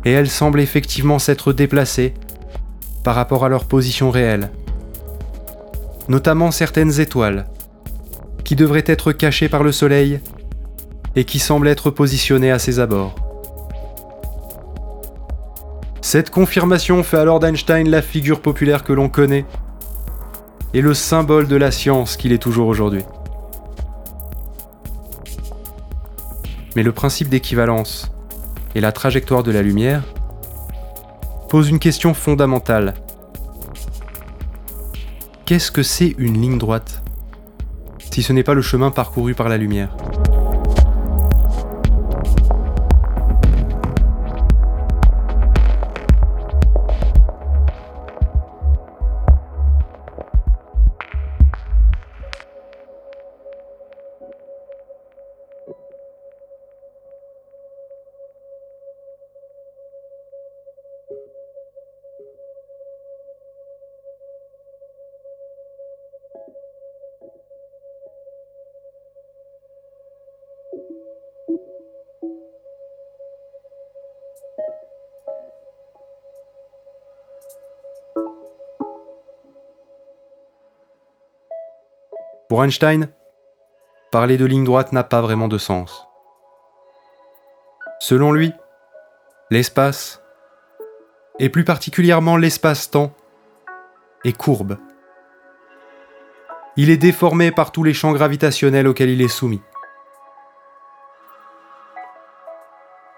et 0.04 0.12
elles 0.12 0.28
semblent 0.28 0.61
effectivement 0.61 1.19
s'être 1.19 1.54
déplacées 1.54 2.12
par 3.04 3.14
rapport 3.14 3.47
à 3.47 3.49
leur 3.49 3.64
position 3.64 4.11
réelle. 4.11 4.50
Notamment 6.11 6.50
certaines 6.50 7.00
étoiles 7.00 7.47
qui 8.45 8.54
devraient 8.54 8.85
être 8.85 9.12
cachées 9.12 9.49
par 9.49 9.62
le 9.62 9.73
Soleil 9.73 10.21
et 11.16 11.25
qui 11.25 11.38
semblent 11.38 11.69
être 11.69 11.88
positionnées 11.88 12.50
à 12.50 12.59
ses 12.59 12.81
abords. 12.81 13.24
Cette 16.04 16.28
confirmation 16.28 17.02
fait 17.02 17.16
alors 17.16 17.40
d'Einstein 17.40 17.88
la 17.88 18.02
figure 18.02 18.42
populaire 18.42 18.84
que 18.84 18.92
l'on 18.92 19.08
connaît 19.08 19.46
et 20.75 20.82
le 20.82 20.92
symbole 20.92 21.49
de 21.49 21.56
la 21.56 21.70
science 21.70 22.18
qu'il 22.18 22.30
est 22.32 22.38
toujours 22.38 22.68
aujourd'hui. 22.68 23.02
Mais 26.76 26.82
le 26.82 26.92
principe 26.92 27.30
d'équivalence 27.30 28.12
et 28.75 28.82
la 28.82 28.92
trajectoire 28.92 29.42
de 29.42 29.50
la 29.50 29.62
lumière 29.62 30.02
posent 31.49 31.70
une 31.70 31.78
question 31.78 32.12
fondamentale. 32.12 32.92
Qu'est-ce 35.46 35.73
que 35.73 35.82
c'est 35.82 36.14
une 36.18 36.38
ligne 36.38 36.58
droite 36.58 37.02
si 38.11 38.23
ce 38.23 38.34
n'est 38.34 38.44
pas 38.44 38.54
le 38.54 38.62
chemin 38.62 38.90
parcouru 38.90 39.34
par 39.34 39.49
la 39.49 39.56
lumière? 39.56 39.96
Pour 82.54 82.62
Einstein, 82.62 83.08
parler 84.12 84.36
de 84.36 84.45
ligne 84.45 84.62
droite 84.62 84.93
n'a 84.93 85.02
pas 85.02 85.21
vraiment 85.21 85.49
de 85.49 85.58
sens. 85.58 86.06
Selon 87.99 88.30
lui, 88.30 88.52
l'espace, 89.50 90.23
et 91.40 91.49
plus 91.49 91.64
particulièrement 91.64 92.36
l'espace-temps, 92.36 93.12
est 94.25 94.36
courbe. 94.36 94.78
Il 96.76 96.90
est 96.90 96.97
déformé 96.97 97.50
par 97.50 97.73
tous 97.73 97.82
les 97.82 97.93
champs 97.93 98.12
gravitationnels 98.12 98.86
auxquels 98.86 99.10
il 99.10 99.21
est 99.21 99.26
soumis. 99.26 99.62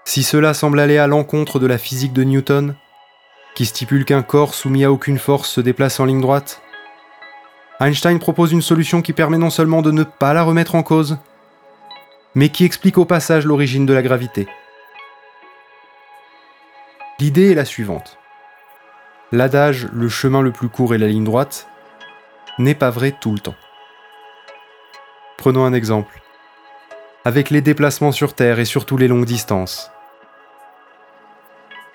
Si 0.03 0.23
cela 0.23 0.55
semble 0.55 0.79
aller 0.79 0.97
à 0.97 1.05
l'encontre 1.05 1.59
de 1.59 1.67
la 1.67 1.77
physique 1.77 2.13
de 2.13 2.23
Newton, 2.23 2.75
qui 3.53 3.67
stipule 3.67 4.03
qu'un 4.03 4.23
corps 4.23 4.55
soumis 4.55 4.83
à 4.83 4.91
aucune 4.91 5.19
force 5.19 5.51
se 5.51 5.61
déplace 5.61 5.99
en 5.99 6.05
ligne 6.05 6.21
droite, 6.21 6.63
Einstein 7.79 8.17
propose 8.17 8.51
une 8.51 8.63
solution 8.63 9.03
qui 9.03 9.13
permet 9.13 9.37
non 9.37 9.51
seulement 9.51 9.83
de 9.83 9.91
ne 9.91 10.03
pas 10.03 10.33
la 10.33 10.41
remettre 10.41 10.73
en 10.73 10.81
cause, 10.81 11.17
mais 12.33 12.49
qui 12.49 12.65
explique 12.65 12.97
au 12.97 13.05
passage 13.05 13.45
l'origine 13.45 13.85
de 13.85 13.93
la 13.93 14.01
gravité. 14.01 14.47
L'idée 17.19 17.51
est 17.51 17.55
la 17.55 17.65
suivante. 17.65 18.17
L'adage 19.31 19.87
le 19.93 20.09
chemin 20.09 20.41
le 20.41 20.51
plus 20.51 20.69
court 20.69 20.95
est 20.95 20.97
la 20.97 21.07
ligne 21.07 21.23
droite 21.23 21.67
n'est 22.57 22.75
pas 22.75 22.89
vrai 22.89 23.11
tout 23.11 23.31
le 23.31 23.39
temps. 23.39 23.55
Prenons 25.37 25.63
un 25.63 25.73
exemple. 25.73 26.21
Avec 27.25 27.51
les 27.51 27.61
déplacements 27.61 28.11
sur 28.11 28.33
Terre 28.33 28.57
et 28.59 28.65
surtout 28.65 28.97
les 28.97 29.07
longues 29.07 29.25
distances. 29.25 29.91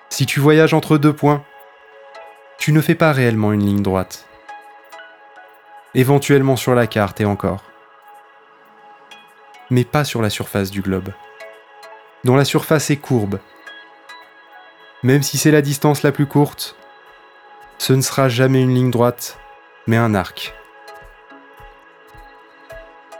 Si 0.09 0.25
tu 0.25 0.39
voyages 0.39 0.73
entre 0.73 0.97
deux 0.97 1.11
points, 1.11 1.43
tu 2.57 2.71
ne 2.71 2.79
fais 2.79 2.95
pas 2.95 3.11
réellement 3.11 3.51
une 3.51 3.65
ligne 3.65 3.81
droite 3.81 4.27
éventuellement 5.95 6.55
sur 6.55 6.75
la 6.75 6.87
carte 6.87 7.21
et 7.21 7.25
encore. 7.25 7.63
Mais 9.69 9.83
pas 9.83 10.03
sur 10.03 10.21
la 10.21 10.29
surface 10.29 10.71
du 10.71 10.81
globe, 10.81 11.09
dont 12.23 12.35
la 12.35 12.45
surface 12.45 12.89
est 12.89 12.97
courbe. 12.97 13.39
Même 15.03 15.23
si 15.23 15.37
c'est 15.37 15.51
la 15.51 15.61
distance 15.61 16.03
la 16.03 16.11
plus 16.11 16.25
courte, 16.25 16.75
ce 17.77 17.93
ne 17.93 18.01
sera 18.01 18.29
jamais 18.29 18.61
une 18.61 18.73
ligne 18.73 18.91
droite, 18.91 19.37
mais 19.87 19.97
un 19.97 20.15
arc. 20.15 20.53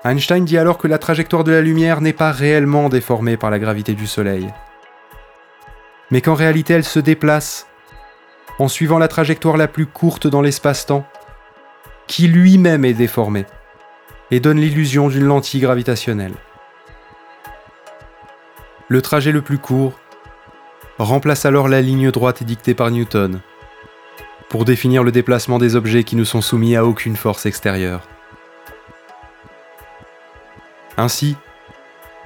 Einstein 0.06 0.44
dit 0.44 0.58
alors 0.58 0.78
que 0.78 0.88
la 0.88 0.98
trajectoire 0.98 1.44
de 1.44 1.52
la 1.52 1.62
lumière 1.62 2.02
n'est 2.02 2.14
pas 2.14 2.32
réellement 2.32 2.90
déformée 2.90 3.38
par 3.38 3.52
la 3.52 3.60
gravité 3.60 3.94
du 3.94 4.08
Soleil, 4.08 4.54
mais 6.12 6.22
qu'en 6.22 6.34
réalité 6.34 6.74
elle 6.74 6.84
se 6.84 7.00
déplace 7.00 7.68
en 8.60 8.68
suivant 8.68 9.00
la 9.00 9.08
trajectoire 9.08 9.58
la 9.58 9.68
plus 9.68 9.86
courte 9.86 10.28
dans 10.28 10.42
l'espace-temps 10.42 11.06
qui 12.14 12.28
lui-même 12.28 12.86
est 12.86 12.94
déformé 12.94 13.44
et 14.30 14.40
donne 14.40 14.60
l'illusion 14.60 15.10
d'une 15.10 15.24
lentille 15.24 15.62
gravitationnelle. 15.62 16.36
Le 18.88 19.02
trajet 19.02 19.32
le 19.32 19.42
plus 19.42 19.58
court 19.58 20.00
remplace 21.00 21.48
alors 21.48 21.68
la 21.68 21.82
ligne 21.82 22.12
droite 22.12 22.44
dictée 22.44 22.76
par 22.76 22.92
Newton 22.92 23.40
pour 24.48 24.64
définir 24.64 25.04
le 25.04 25.12
déplacement 25.12 25.58
des 25.58 25.76
objets 25.76 26.04
qui 26.04 26.16
ne 26.16 26.24
sont 26.24 26.42
soumis 26.42 26.76
à 26.76 26.86
aucune 26.86 27.16
force 27.16 27.48
extérieure. 27.48 28.08
Ainsi, 30.98 31.36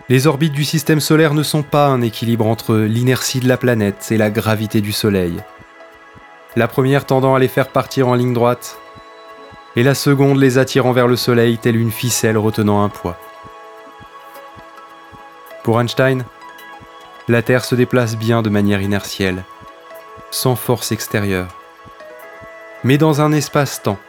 les 0.10 0.28
orbites 0.28 0.52
du 0.52 0.66
système 0.66 1.00
solaire 1.00 1.34
ne 1.34 1.44
sont 1.44 1.64
pas 1.64 1.88
un 1.88 2.02
équilibre 2.02 2.46
entre 2.46 2.76
l'inertie 2.76 3.40
de 3.40 3.48
la 3.48 3.56
planète 3.56 4.10
et 4.12 4.18
la 4.18 4.32
gravité 4.32 4.82
du 4.82 4.92
Soleil. 4.92 5.42
La 6.58 6.68
première 6.68 7.06
tendant 7.06 7.36
à 7.36 7.40
les 7.40 7.48
faire 7.48 7.70
partir 7.70 8.10
en 8.10 8.16
ligne 8.16 8.34
droite, 8.34 8.78
et 9.78 9.84
la 9.84 9.94
seconde 9.94 10.40
les 10.40 10.58
attirant 10.58 10.92
vers 10.92 11.08
le 11.08 11.16
soleil 11.16 11.60
telle 11.60 11.76
une 11.76 11.92
ficelle 11.92 12.38
retenant 12.38 12.84
un 12.84 12.90
poids. 12.90 13.16
Pour 15.64 15.80
Einstein, 15.80 16.26
la 17.28 17.44
Terre 17.44 17.64
se 17.64 17.76
déplace 17.76 18.18
bien 18.18 18.42
de 18.42 18.50
manière 18.50 18.82
inertielle, 18.82 19.44
sans 20.32 20.56
force 20.56 20.92
extérieure, 20.92 21.50
mais 22.84 22.98
dans 22.98 23.22
un 23.22 23.32
espace-temps 23.32 24.00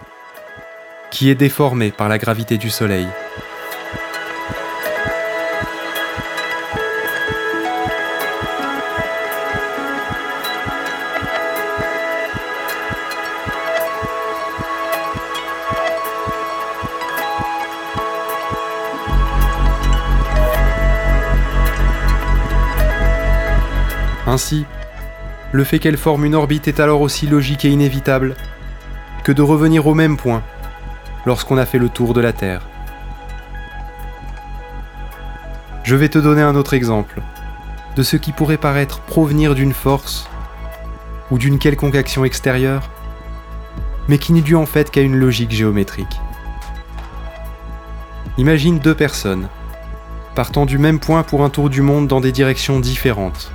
qui 1.11 1.29
est 1.29 1.35
déformé 1.35 1.91
par 1.91 2.09
la 2.09 2.17
gravité 2.17 2.57
du 2.57 2.71
Soleil. 2.71 3.07
Ainsi, 24.39 24.67
le 25.51 25.65
fait 25.65 25.81
qu'elle 25.81 25.97
forme 25.97 26.25
une 26.25 26.37
orbite 26.37 26.69
est 26.69 26.79
alors 26.79 27.01
aussi 27.01 27.27
logique 27.27 27.65
et 27.65 27.71
inévitable 27.71 28.37
que 29.25 29.33
de 29.33 29.43
revenir 29.43 29.89
au 29.89 29.95
même 29.95 30.17
point 30.17 30.45
lorsqu'on 31.27 31.59
a 31.59 31.67
fait 31.67 31.81
le 31.81 31.89
tour 31.89 32.15
de 32.15 32.21
la 32.21 32.33
Terre. 32.33 32.61
Je 35.83 35.97
vais 35.97 36.09
te 36.09 36.21
donner 36.21 36.43
un 36.43 36.55
autre 36.55 36.73
exemple 36.73 37.21
de 37.97 38.03
ce 38.05 38.17
qui 38.17 38.31
pourrait 38.31 38.59
paraître 38.59 39.01
provenir 39.01 39.57
d'une 39.57 39.73
force 39.73 40.29
ou 41.33 41.39
d'une 41.39 41.59
quelconque 41.59 41.97
action 41.97 42.25
extérieure, 42.25 42.91
mais 44.07 44.19
qui 44.19 44.33
n'est 44.33 44.41
dû 44.41 44.55
en 44.55 44.67
fait 44.67 44.93
qu'à 44.93 45.01
une 45.01 45.17
logique 45.17 45.51
géométrique. 45.51 46.21
Imagine 48.37 48.79
deux 48.79 48.95
personnes, 48.95 49.49
partant 50.37 50.65
du 50.65 50.79
même 50.79 51.01
point 51.01 51.25
pour 51.25 51.43
un 51.43 51.51
tour 51.51 51.69
du 51.69 51.83
monde 51.83 52.07
dans 52.07 52.21
des 52.21 52.31
directions 52.31 52.79
différentes 52.79 53.51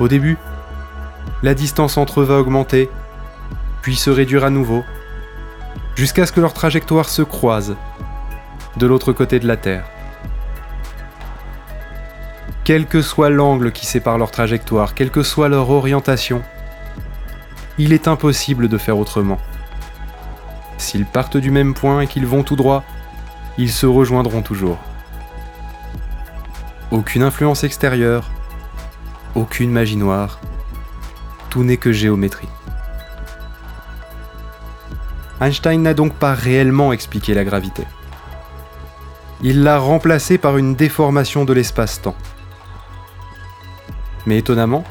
Au 0.00 0.08
début, 0.08 0.38
la 1.42 1.54
distance 1.54 1.96
entre 1.96 2.20
eux 2.20 2.24
va 2.24 2.38
augmenter, 2.38 2.88
puis 3.82 3.96
se 3.96 4.10
réduire 4.10 4.44
à 4.44 4.50
nouveau, 4.50 4.84
jusqu'à 5.96 6.26
ce 6.26 6.32
que 6.32 6.40
leurs 6.40 6.54
trajectoires 6.54 7.08
se 7.08 7.22
croisent 7.22 7.76
de 8.76 8.86
l'autre 8.86 9.12
côté 9.12 9.38
de 9.38 9.46
la 9.46 9.56
Terre. 9.56 9.84
Quel 12.64 12.86
que 12.86 13.02
soit 13.02 13.30
l'angle 13.30 13.72
qui 13.72 13.86
sépare 13.86 14.18
leur 14.18 14.30
trajectoire, 14.30 14.94
quelle 14.94 15.10
que 15.10 15.22
soit 15.22 15.48
leur 15.48 15.70
orientation, 15.70 16.42
il 17.78 17.92
est 17.92 18.06
impossible 18.06 18.68
de 18.68 18.78
faire 18.78 18.98
autrement. 18.98 19.38
S'ils 20.78 21.06
partent 21.06 21.36
du 21.36 21.50
même 21.50 21.74
point 21.74 22.02
et 22.02 22.06
qu'ils 22.06 22.26
vont 22.26 22.44
tout 22.44 22.56
droit, 22.56 22.84
ils 23.58 23.70
se 23.70 23.86
rejoindront 23.86 24.42
toujours. 24.42 24.78
Aucune 26.90 27.22
influence 27.22 27.64
extérieure, 27.64 28.30
aucune 29.34 29.70
magie 29.70 29.96
noire, 29.96 30.40
tout 31.50 31.64
n'est 31.64 31.76
que 31.76 31.92
géométrie. 31.92 32.48
Einstein 35.40 35.82
n'a 35.82 35.94
donc 35.94 36.14
pas 36.14 36.34
réellement 36.34 36.92
expliqué 36.92 37.34
la 37.34 37.44
gravité. 37.44 37.84
Il 39.42 39.64
l'a 39.64 39.78
remplacée 39.78 40.38
par 40.38 40.56
une 40.56 40.76
déformation 40.76 41.44
de 41.44 41.52
l'espace-temps. 41.52 42.14
Mais 44.24 44.38
étonnamment, 44.38 44.84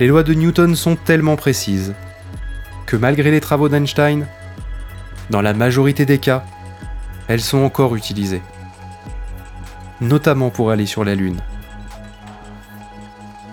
les 0.00 0.08
lois 0.08 0.24
de 0.24 0.34
Newton 0.34 0.74
sont 0.74 0.96
tellement 0.96 1.36
précises 1.36 1.94
que 2.86 2.96
malgré 2.96 3.30
les 3.30 3.40
travaux 3.40 3.68
d'Einstein, 3.68 4.26
dans 5.30 5.42
la 5.42 5.54
majorité 5.54 6.04
des 6.04 6.18
cas, 6.18 6.44
elles 7.28 7.40
sont 7.40 7.58
encore 7.58 7.94
utilisées, 7.94 8.42
notamment 10.00 10.50
pour 10.50 10.70
aller 10.70 10.86
sur 10.86 11.04
la 11.04 11.14
Lune. 11.14 11.38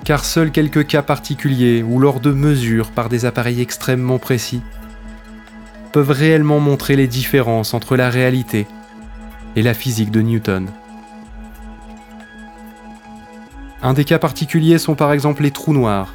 Car 0.05 0.23
seuls 0.23 0.51
quelques 0.51 0.85
cas 0.85 1.01
particuliers 1.01 1.81
ou 1.81 1.99
lors 1.99 2.19
de 2.19 2.31
mesures 2.31 2.91
par 2.91 3.09
des 3.09 3.25
appareils 3.25 3.59
extrêmement 3.59 4.19
précis 4.19 4.61
peuvent 5.91 6.11
réellement 6.11 6.59
montrer 6.59 6.95
les 6.95 7.07
différences 7.07 7.73
entre 7.73 7.95
la 7.95 8.11
réalité 8.11 8.67
et 9.55 9.63
la 9.63 9.73
physique 9.73 10.11
de 10.11 10.21
Newton. 10.21 10.67
Un 13.81 13.93
des 13.93 14.03
cas 14.03 14.19
particuliers 14.19 14.77
sont 14.77 14.93
par 14.93 15.11
exemple 15.11 15.41
les 15.41 15.51
trous 15.51 15.73
noirs, 15.73 16.13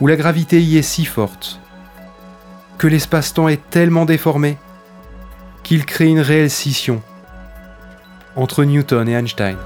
où 0.00 0.06
la 0.06 0.16
gravité 0.16 0.60
y 0.60 0.76
est 0.76 0.82
si 0.82 1.06
forte 1.06 1.60
que 2.76 2.86
l'espace-temps 2.86 3.48
est 3.48 3.70
tellement 3.70 4.04
déformé 4.04 4.58
qu'il 5.62 5.86
crée 5.86 6.08
une 6.08 6.20
réelle 6.20 6.50
scission 6.50 7.02
entre 8.36 8.64
Newton 8.64 9.08
et 9.08 9.12
Einstein. 9.12 9.56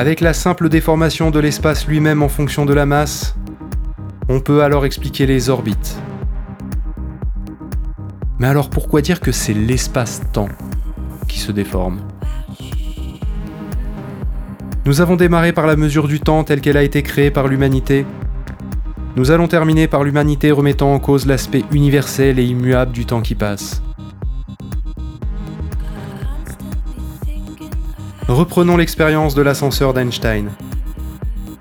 Avec 0.00 0.22
la 0.22 0.32
simple 0.32 0.70
déformation 0.70 1.30
de 1.30 1.38
l'espace 1.38 1.86
lui-même 1.86 2.22
en 2.22 2.30
fonction 2.30 2.64
de 2.64 2.72
la 2.72 2.86
masse, 2.86 3.36
on 4.30 4.40
peut 4.40 4.62
alors 4.62 4.86
expliquer 4.86 5.26
les 5.26 5.50
orbites. 5.50 6.00
Mais 8.38 8.46
alors 8.46 8.70
pourquoi 8.70 9.02
dire 9.02 9.20
que 9.20 9.30
c'est 9.30 9.52
l'espace-temps 9.52 10.48
qui 11.28 11.38
se 11.38 11.52
déforme? 11.52 12.00
Nous 14.86 15.02
avons 15.02 15.16
démarré 15.16 15.52
par 15.52 15.66
la 15.66 15.76
mesure 15.76 16.08
du 16.08 16.18
temps 16.18 16.44
telle 16.44 16.62
qu'elle 16.62 16.78
a 16.78 16.82
été 16.82 17.02
créée 17.02 17.30
par 17.30 17.46
l'humanité. 17.46 18.06
Nous 19.16 19.30
allons 19.30 19.48
terminer 19.48 19.86
par 19.86 20.02
l'humanité 20.02 20.50
remettant 20.50 20.94
en 20.94 20.98
cause 20.98 21.26
l'aspect 21.26 21.64
universel 21.72 22.38
et 22.38 22.44
immuable 22.44 22.92
du 22.92 23.04
temps 23.04 23.20
qui 23.20 23.34
passe. 23.34 23.82
Reprenons 28.30 28.76
l'expérience 28.76 29.34
de 29.34 29.42
l'ascenseur 29.42 29.92
d'Einstein. 29.92 30.50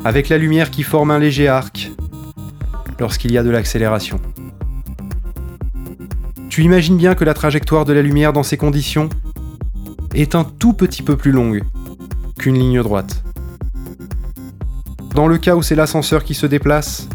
avec 0.06 0.30
la 0.30 0.38
lumière 0.38 0.70
qui 0.70 0.84
forme 0.84 1.10
un 1.10 1.18
léger 1.18 1.48
arc 1.48 1.92
lorsqu'il 3.00 3.32
y 3.32 3.40
a 3.40 3.44
de 3.44 3.50
l'accélération. 3.50 4.22
Tu 6.48 6.64
imagines 6.64 6.96
bien 6.96 7.16
que 7.16 7.26
la 7.26 7.34
trajectoire 7.34 7.86
de 7.86 7.94
la 7.94 8.04
lumière 8.04 8.34
dans 8.34 8.44
ces 8.44 8.56
conditions 8.56 9.10
est 10.14 10.36
un 10.36 10.44
tout 10.44 10.74
petit 10.74 11.02
peu 11.02 11.18
plus 11.18 11.32
longue 11.32 11.64
qu'une 12.38 12.60
ligne 12.60 12.84
droite. 12.84 13.24
Dans 15.16 15.28
le 15.28 15.40
cas 15.40 15.56
où 15.56 15.64
c'est 15.64 15.76
l'ascenseur 15.76 16.24
qui 16.24 16.36
se 16.36 16.46
déplace, 16.46 17.10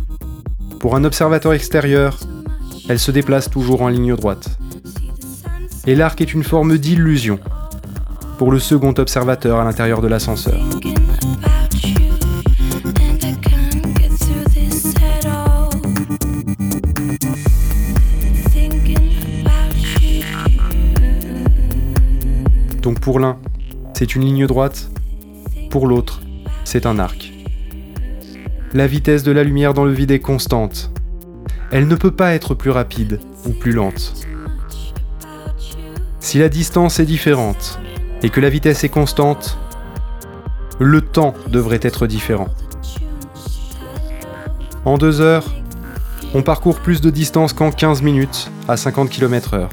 pour 0.80 0.96
un 0.96 1.04
observateur 1.04 1.52
extérieur, 1.52 2.18
elle 2.88 2.98
se 2.98 3.12
déplace 3.12 3.48
toujours 3.48 3.82
en 3.82 3.88
ligne 3.88 4.16
droite. 4.16 4.58
Et 5.86 5.94
l'arc 5.94 6.20
est 6.20 6.34
une 6.34 6.44
forme 6.44 6.76
d'illusion 6.76 7.38
pour 8.38 8.50
le 8.50 8.58
second 8.58 8.94
observateur 8.98 9.58
à 9.60 9.64
l'intérieur 9.64 10.00
de 10.00 10.08
l'ascenseur. 10.08 10.60
Donc 22.82 23.00
pour 23.00 23.18
l'un, 23.18 23.38
c'est 23.94 24.14
une 24.14 24.22
ligne 24.22 24.46
droite, 24.46 24.90
pour 25.70 25.86
l'autre, 25.86 26.20
c'est 26.64 26.86
un 26.86 26.98
arc. 26.98 27.32
La 28.74 28.86
vitesse 28.86 29.22
de 29.22 29.32
la 29.32 29.44
lumière 29.44 29.72
dans 29.72 29.84
le 29.84 29.92
vide 29.92 30.10
est 30.10 30.18
constante. 30.18 30.90
Elle 31.70 31.88
ne 31.88 31.94
peut 31.94 32.10
pas 32.10 32.34
être 32.34 32.54
plus 32.54 32.70
rapide 32.70 33.20
ou 33.46 33.50
plus 33.50 33.72
lente. 33.72 34.14
Si 36.20 36.38
la 36.38 36.48
distance 36.48 37.00
est 37.00 37.06
différente 37.06 37.78
et 38.24 38.30
que 38.30 38.40
la 38.40 38.48
vitesse 38.48 38.84
est 38.84 38.88
constante, 38.88 39.58
le 40.80 41.02
temps 41.02 41.34
devrait 41.48 41.80
être 41.82 42.06
différent. 42.06 42.48
En 44.86 44.96
deux 44.96 45.20
heures, 45.20 45.44
on 46.32 46.40
parcourt 46.40 46.80
plus 46.80 47.02
de 47.02 47.10
distance 47.10 47.52
qu'en 47.52 47.70
15 47.70 48.00
minutes 48.00 48.50
à 48.66 48.78
50 48.78 49.10
km/h. 49.10 49.68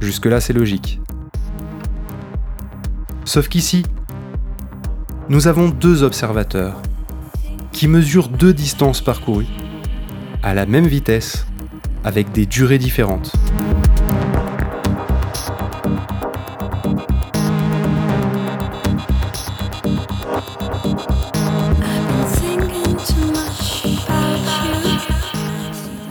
Jusque-là, 0.00 0.40
c'est 0.40 0.54
logique. 0.54 1.00
Sauf 3.26 3.48
qu'ici, 3.48 3.84
nous 5.28 5.48
avons 5.48 5.68
deux 5.68 6.02
observateurs 6.02 6.80
qui 7.72 7.88
mesurent 7.88 8.28
deux 8.28 8.54
distances 8.54 9.02
parcourues 9.02 9.46
à 10.42 10.54
la 10.54 10.64
même 10.64 10.86
vitesse 10.86 11.46
avec 12.04 12.32
des 12.32 12.46
durées 12.46 12.78
différentes. 12.78 13.32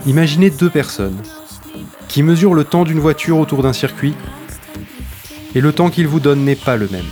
Imaginez 0.04 0.50
deux 0.50 0.68
personnes 0.68 1.22
qui 2.08 2.24
mesurent 2.24 2.54
le 2.54 2.64
temps 2.64 2.82
d'une 2.82 2.98
voiture 2.98 3.38
autour 3.38 3.62
d'un 3.62 3.72
circuit 3.72 4.14
et 5.54 5.60
le 5.60 5.72
temps 5.72 5.90
qu'ils 5.90 6.08
vous 6.08 6.18
donnent 6.18 6.44
n'est 6.44 6.56
pas 6.56 6.76
le 6.76 6.88
même. 6.88 7.06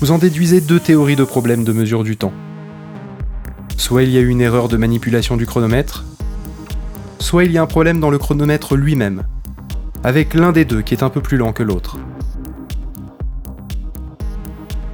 Vous 0.00 0.10
en 0.10 0.18
déduisez 0.18 0.60
deux 0.60 0.80
théories 0.80 1.14
de 1.14 1.22
problèmes 1.22 1.62
de 1.62 1.72
mesure 1.72 2.02
du 2.02 2.16
temps. 2.16 2.32
Soit 3.76 4.02
il 4.02 4.10
y 4.10 4.18
a 4.18 4.20
une 4.20 4.40
erreur 4.40 4.68
de 4.68 4.76
manipulation 4.76 5.36
du 5.36 5.46
chronomètre, 5.46 6.04
soit 7.20 7.44
il 7.44 7.52
y 7.52 7.58
a 7.58 7.62
un 7.62 7.66
problème 7.66 8.00
dans 8.00 8.10
le 8.10 8.18
chronomètre 8.18 8.74
lui-même, 8.74 9.22
avec 10.02 10.34
l'un 10.34 10.50
des 10.50 10.64
deux 10.64 10.82
qui 10.82 10.94
est 10.94 11.04
un 11.04 11.10
peu 11.10 11.20
plus 11.20 11.36
lent 11.36 11.52
que 11.52 11.62
l'autre. 11.62 11.96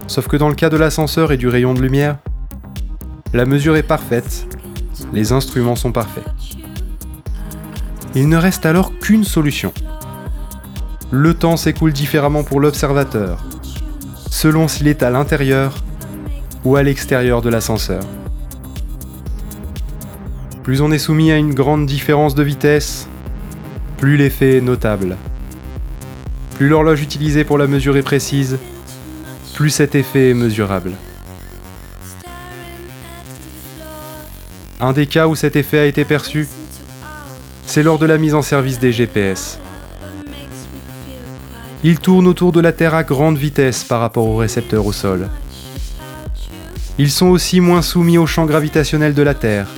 Sauf 0.07 0.29
que 0.29 0.37
dans 0.37 0.51
le 0.51 0.55
cas 0.55 0.69
de 0.69 0.77
l'ascenseur 0.77 1.33
et 1.33 1.38
du 1.38 1.49
rayon 1.49 1.73
de 1.73 1.81
lumière, 1.81 2.19
la 3.33 3.47
mesure 3.47 3.77
est 3.77 3.83
parfaite 3.83 4.47
les 5.14 5.31
instruments 5.31 5.77
sont 5.77 5.92
parfaits. 5.92 6.27
Il 8.16 8.29
ne 8.29 8.37
reste 8.37 8.66
alors 8.66 8.98
qu'une 8.98 9.24
solution. 9.24 9.72
Le 11.11 11.35
temps 11.35 11.57
s'écoule 11.57 11.92
différemment 11.92 12.42
pour 12.42 12.61
l'observateur, 12.61 13.44
selon 14.29 14.66
s'il 14.66 14.88
est 14.88 15.05
à 15.05 15.11
l'intérieur 15.11 15.77
ou 16.64 16.74
à 16.74 16.83
l'extérieur 16.83 17.42
de 17.42 17.48
l'ascenseur. 17.48 18.03
Plus 20.64 20.81
on 20.81 20.90
est 20.90 20.98
soumis 20.98 21.31
à 21.31 21.37
une 21.37 21.55
grande 21.55 21.87
différence 21.87 22.35
de 22.35 22.42
vitesse, 22.42 23.07
plus 23.98 24.16
l'effet 24.16 24.57
est 24.57 24.62
notable. 24.62 25.16
Plus 26.57 26.68
l'horloge 26.68 27.03
utilisée 27.03 27.44
pour 27.44 27.59
la 27.59 27.68
mesure 27.68 27.96
est 27.96 28.03
précise, 28.03 28.59
plus 29.55 29.70
cet 29.70 29.94
effet 29.94 30.31
est 30.31 30.35
mesurable. 30.35 30.92
Un 34.81 34.93
des 34.93 35.07
cas 35.07 35.29
où 35.29 35.35
cet 35.37 35.57
effet 35.57 35.79
a 35.79 35.87
été 35.87 36.05
perçu, 36.05 36.49
c'est 37.65 37.83
lors 37.83 37.99
de 37.99 38.07
la 38.07 38.19
mise 38.19 38.35
en 38.35 38.43
service 38.43 38.79
des 38.79 38.93
GPS. 38.93 39.59
Ils 41.85 41.99
tournent 41.99 42.27
autour 42.27 42.51
de 42.51 42.61
la 42.61 42.73
Terre 42.73 42.95
à 42.95 43.05
grande 43.05 43.39
vitesse 43.39 43.85
par 43.85 44.01
rapport 44.01 44.27
aux 44.27 44.37
récepteurs 44.37 44.87
au 44.87 44.93
sol. 44.93 45.29
Ils 46.99 47.11
sont 47.11 47.27
aussi 47.27 47.61
moins 47.61 47.83
soumis 47.83 48.19
au 48.19 48.27
champ 48.27 48.47
gravitationnel 48.47 49.15
de 49.15 49.23
la 49.23 49.35
Terre, 49.35 49.69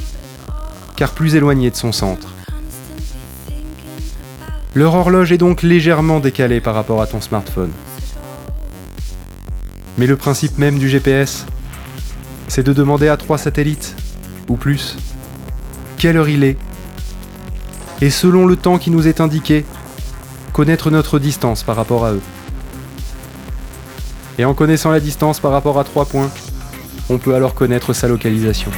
car 0.97 1.13
plus 1.13 1.35
éloignés 1.35 1.71
de 1.71 1.77
son 1.77 1.93
centre. 1.93 2.29
Leur 4.75 4.95
horloge 4.95 5.33
est 5.33 5.39
donc 5.39 5.63
légèrement 5.63 6.21
décalée 6.21 6.61
par 6.61 6.75
rapport 6.75 7.03
à 7.03 7.07
ton 7.07 7.21
smartphone. 7.21 7.73
Mais 9.99 10.07
le 10.07 10.17
principe 10.17 10.59
même 10.59 10.79
du 10.79 10.89
GPS, 10.89 11.47
c'est 12.49 12.63
de 12.63 12.73
demander 12.73 13.09
à 13.09 13.17
trois 13.17 13.39
satellites 13.39 13.95
ou 14.49 14.57
plus, 14.57 14.97
quelle 15.99 16.17
heure 16.17 16.29
il 16.29 16.45
est, 16.45 16.57
et 18.01 18.11
selon 18.11 18.47
le 18.47 18.57
temps 18.57 18.79
qui 18.79 18.91
nous 18.91 19.09
est 19.09 19.21
indiqué, 19.21 19.65
connaître 20.53 20.91
notre 20.91 21.19
distance 21.19 21.63
par 21.63 21.77
rapport 21.77 22.05
à 22.05 22.13
eux. 22.13 22.23
Et 24.39 24.45
en 24.45 24.55
connaissant 24.55 24.91
la 24.91 25.01
distance 25.01 25.41
par 25.41 25.53
rapport 25.53 25.79
à 25.79 25.85
trois 25.85 26.05
points, 26.05 26.31
on 27.09 27.19
peut 27.19 27.35
alors 27.35 27.55
connaître 27.55 27.93
sa 27.93 28.09
localisation. 28.09 28.71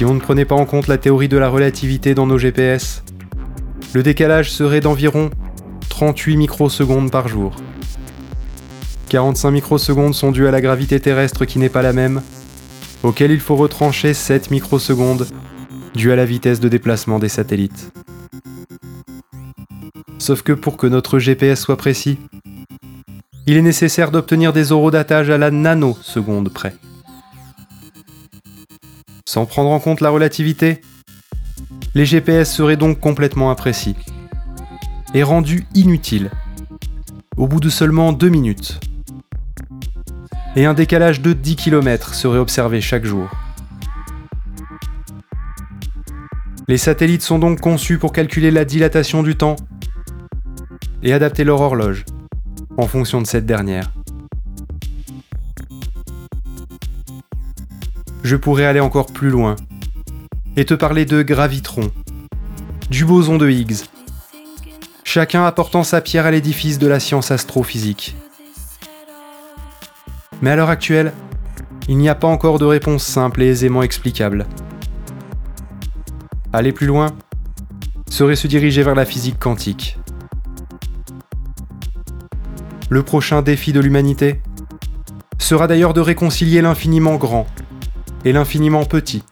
Si 0.00 0.06
on 0.06 0.14
ne 0.14 0.18
prenait 0.18 0.46
pas 0.46 0.54
en 0.54 0.64
compte 0.64 0.86
la 0.86 0.96
théorie 0.96 1.28
de 1.28 1.36
la 1.36 1.50
relativité 1.50 2.14
dans 2.14 2.26
nos 2.26 2.38
GPS, 2.38 3.04
le 3.92 4.02
décalage 4.02 4.50
serait 4.50 4.80
d'environ 4.80 5.28
38 5.90 6.38
microsecondes 6.38 7.10
par 7.10 7.28
jour. 7.28 7.54
45 9.10 9.50
microsecondes 9.50 10.14
sont 10.14 10.32
dues 10.32 10.46
à 10.46 10.50
la 10.52 10.62
gravité 10.62 11.00
terrestre 11.00 11.44
qui 11.44 11.58
n'est 11.58 11.68
pas 11.68 11.82
la 11.82 11.92
même, 11.92 12.22
auquel 13.02 13.30
il 13.30 13.40
faut 13.40 13.56
retrancher 13.56 14.14
7 14.14 14.50
microsecondes 14.50 15.26
dues 15.94 16.12
à 16.12 16.16
la 16.16 16.24
vitesse 16.24 16.60
de 16.60 16.70
déplacement 16.70 17.18
des 17.18 17.28
satellites. 17.28 17.92
Sauf 20.16 20.40
que 20.40 20.54
pour 20.54 20.78
que 20.78 20.86
notre 20.86 21.18
GPS 21.18 21.60
soit 21.60 21.76
précis, 21.76 22.18
il 23.46 23.58
est 23.58 23.60
nécessaire 23.60 24.12
d'obtenir 24.12 24.54
des 24.54 24.72
horodatage 24.72 25.28
à 25.28 25.36
la 25.36 25.50
nanoseconde 25.50 26.48
près. 26.48 26.72
Sans 29.32 29.46
prendre 29.46 29.70
en 29.70 29.78
compte 29.78 30.00
la 30.00 30.10
relativité, 30.10 30.80
les 31.94 32.04
GPS 32.04 32.52
seraient 32.52 32.76
donc 32.76 32.98
complètement 32.98 33.52
imprécis 33.52 33.94
et 35.14 35.22
rendus 35.22 35.68
inutiles 35.72 36.32
au 37.36 37.46
bout 37.46 37.60
de 37.60 37.68
seulement 37.68 38.12
2 38.12 38.28
minutes. 38.28 38.80
Et 40.56 40.64
un 40.64 40.74
décalage 40.74 41.20
de 41.20 41.32
10 41.32 41.54
km 41.54 42.12
serait 42.12 42.40
observé 42.40 42.80
chaque 42.80 43.04
jour. 43.04 43.30
Les 46.66 46.76
satellites 46.76 47.22
sont 47.22 47.38
donc 47.38 47.60
conçus 47.60 47.98
pour 47.98 48.12
calculer 48.12 48.50
la 48.50 48.64
dilatation 48.64 49.22
du 49.22 49.36
temps 49.36 49.54
et 51.04 51.12
adapter 51.12 51.44
leur 51.44 51.60
horloge 51.60 52.04
en 52.76 52.88
fonction 52.88 53.22
de 53.22 53.28
cette 53.28 53.46
dernière. 53.46 53.92
Je 58.22 58.36
pourrais 58.36 58.66
aller 58.66 58.80
encore 58.80 59.06
plus 59.06 59.30
loin 59.30 59.56
et 60.56 60.64
te 60.64 60.74
parler 60.74 61.04
de 61.04 61.22
gravitron, 61.22 61.90
du 62.90 63.04
boson 63.04 63.38
de 63.38 63.48
Higgs, 63.48 63.84
chacun 65.04 65.44
apportant 65.44 65.84
sa 65.84 66.00
pierre 66.00 66.26
à 66.26 66.30
l'édifice 66.30 66.78
de 66.78 66.86
la 66.86 67.00
science 67.00 67.30
astrophysique. 67.30 68.16
Mais 70.42 70.50
à 70.50 70.56
l'heure 70.56 70.70
actuelle, 70.70 71.12
il 71.88 71.96
n'y 71.96 72.08
a 72.08 72.14
pas 72.14 72.28
encore 72.28 72.58
de 72.58 72.64
réponse 72.64 73.04
simple 73.04 73.42
et 73.42 73.46
aisément 73.46 73.82
explicable. 73.82 74.46
Aller 76.52 76.72
plus 76.72 76.86
loin 76.86 77.14
serait 78.08 78.36
se 78.36 78.46
diriger 78.46 78.82
vers 78.82 78.94
la 78.94 79.04
physique 79.04 79.38
quantique. 79.38 79.98
Le 82.88 83.02
prochain 83.02 83.40
défi 83.40 83.72
de 83.72 83.80
l'humanité 83.80 84.40
sera 85.38 85.66
d'ailleurs 85.66 85.94
de 85.94 86.00
réconcilier 86.00 86.60
l'infiniment 86.60 87.16
grand 87.16 87.46
et 88.24 88.32
l'infiniment 88.32 88.84
petit, 88.84 89.22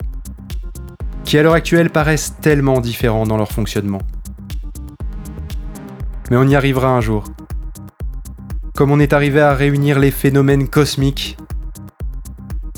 qui 1.24 1.38
à 1.38 1.42
l'heure 1.42 1.54
actuelle 1.54 1.90
paraissent 1.90 2.36
tellement 2.40 2.80
différents 2.80 3.26
dans 3.26 3.36
leur 3.36 3.52
fonctionnement. 3.52 4.00
Mais 6.30 6.36
on 6.36 6.44
y 6.44 6.56
arrivera 6.56 6.88
un 6.88 7.00
jour. 7.00 7.24
Comme 8.74 8.90
on 8.90 9.00
est 9.00 9.12
arrivé 9.12 9.40
à 9.40 9.54
réunir 9.54 9.98
les 9.98 10.10
phénomènes 10.10 10.68
cosmiques 10.68 11.36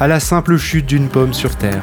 à 0.01 0.09
la 0.09 0.19
simple 0.19 0.57
chute 0.57 0.87
d'une 0.87 1.09
pomme 1.09 1.35
sur 1.35 1.55
Terre. 1.57 1.83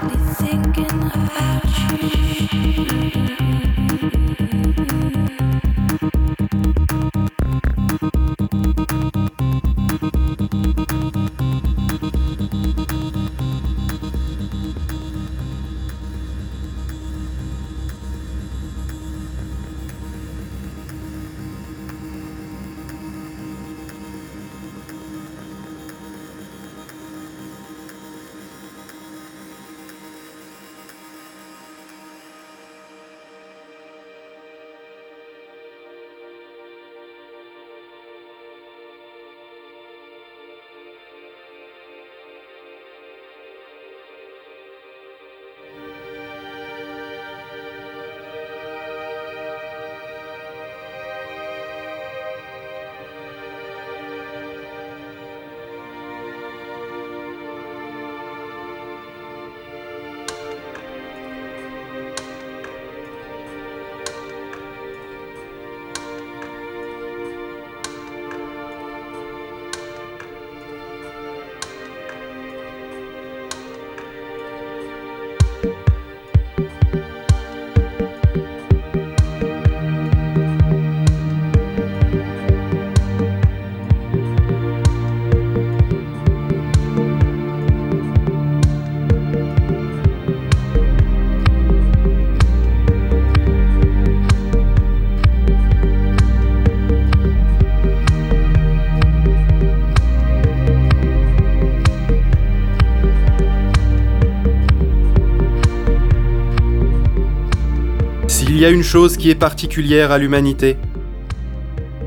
S'il 108.57 108.63
y 108.63 108.65
a 108.65 108.71
une 108.71 108.81
chose 108.81 109.17
qui 109.17 109.29
est 109.29 109.35
particulière 109.35 110.09
à 110.09 110.17
l'humanité, 110.17 110.77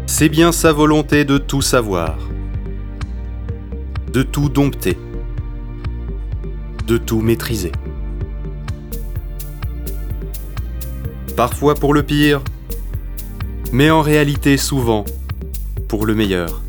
c'est 0.07 0.29
bien 0.29 0.51
sa 0.51 0.73
volonté 0.73 1.25
de 1.25 1.39
tout 1.39 1.63
savoir, 1.63 2.19
de 4.13 4.25
tout 4.25 4.49
dompter, 4.49 4.99
de 6.89 6.97
tout 6.97 7.21
maîtriser. 7.21 7.71
Parfois 11.37 11.77
pour 11.77 11.95
le 11.95 12.03
pire, 12.03 12.43
mais 13.71 13.93
en 13.93 14.03
réalité 14.03 14.57
souvent 14.57 15.05
pour 15.87 16.05
le 16.05 16.17
meilleur. 16.17 16.63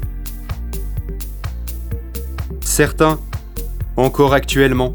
Certains, 2.59 3.19
encore 3.97 4.35
actuellement, 4.35 4.93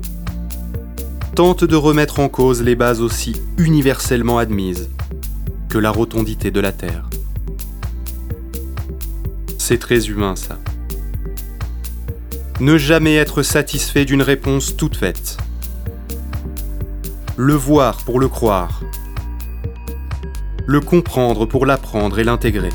tente 1.37 1.65
de 1.65 1.77
remettre 1.77 2.21
en 2.21 2.31
cause 2.31 2.63
les 2.63 2.77
bases 2.77 3.03
aussi 3.03 3.37
universellement 3.59 4.39
admises 4.39 4.89
que 5.69 5.77
la 5.77 5.91
rotondité 5.91 6.51
de 6.51 6.61
la 6.61 6.73
Terre. 6.73 7.11
C'est 9.59 9.77
très 9.77 10.07
humain 10.07 10.35
ça. 10.35 10.59
Ne 12.59 12.79
jamais 12.79 13.17
être 13.17 13.43
satisfait 13.43 14.07
d'une 14.07 14.23
réponse 14.23 14.79
toute 14.79 14.97
faite. 14.97 15.37
Le 17.37 17.53
voir 17.53 17.99
pour 17.99 18.19
le 18.19 18.29
croire. 18.29 18.81
Le 20.67 20.81
comprendre 20.81 21.45
pour 21.45 21.67
l'apprendre 21.67 22.19
et 22.19 22.25
l'intégrer. 22.25 22.71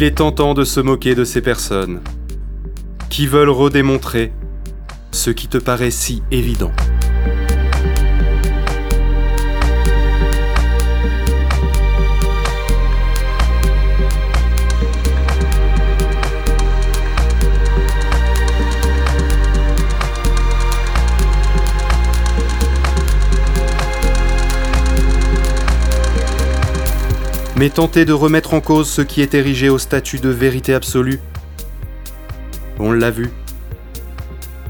Il 0.00 0.04
est 0.04 0.18
tentant 0.18 0.54
de 0.54 0.62
se 0.62 0.78
moquer 0.78 1.16
de 1.16 1.24
ces 1.24 1.40
personnes 1.40 2.00
qui 3.10 3.26
veulent 3.26 3.48
redémontrer 3.48 4.30
ce 5.10 5.30
qui 5.30 5.48
te 5.48 5.58
paraît 5.58 5.90
si 5.90 6.22
évident. 6.30 6.70
Mais 27.58 27.70
tenter 27.70 28.04
de 28.04 28.12
remettre 28.12 28.54
en 28.54 28.60
cause 28.60 28.88
ce 28.88 29.02
qui 29.02 29.20
est 29.20 29.34
érigé 29.34 29.68
au 29.68 29.78
statut 29.78 30.20
de 30.20 30.28
vérité 30.28 30.74
absolue. 30.74 31.18
On 32.78 32.92
l'a 32.92 33.10
vu. 33.10 33.30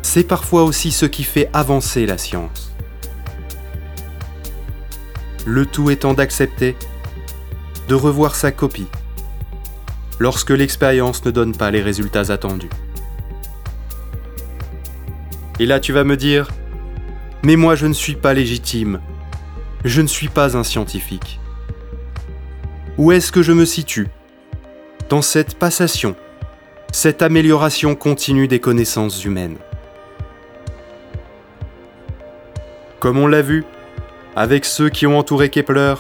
C'est 0.01 0.25
parfois 0.25 0.63
aussi 0.63 0.91
ce 0.91 1.05
qui 1.05 1.23
fait 1.23 1.51
avancer 1.53 2.07
la 2.07 2.17
science. 2.17 2.73
Le 5.45 5.67
tout 5.67 5.91
étant 5.91 6.15
d'accepter, 6.15 6.77
de 7.89 7.95
revoir 7.95 8.35
sa 8.35 8.53
copie, 8.53 8.89
lorsque 10.19 10.51
l'expérience 10.51 11.23
ne 11.27 11.31
donne 11.31 11.55
pas 11.55 11.71
les 11.71 11.83
résultats 11.83 12.33
attendus. 12.33 12.71
Et 15.59 15.67
là 15.67 15.79
tu 15.79 15.93
vas 15.93 16.05
me 16.05 16.17
dire, 16.17 16.49
mais 17.43 17.57
moi 17.57 17.75
je 17.75 17.87
ne 17.87 17.93
suis 17.93 18.15
pas 18.15 18.33
légitime, 18.33 19.01
je 19.85 20.01
ne 20.01 20.07
suis 20.07 20.29
pas 20.29 20.57
un 20.57 20.65
scientifique. 20.65 21.39
Où 22.99 23.13
est-ce 23.13 23.31
que 23.31 23.43
je 23.43 23.53
me 23.53 23.65
situe 23.65 24.09
Dans 25.09 25.23
cette 25.23 25.57
passation, 25.57 26.17
cette 26.91 27.23
amélioration 27.23 27.95
continue 27.95 28.49
des 28.49 28.59
connaissances 28.59 29.25
humaines. 29.25 29.57
Comme 32.99 33.19
on 33.19 33.29
l'a 33.29 33.41
vu, 33.41 33.65
avec 34.35 34.65
ceux 34.65 34.89
qui 34.89 35.07
ont 35.07 35.17
entouré 35.17 35.49
Kepler, 35.49 35.95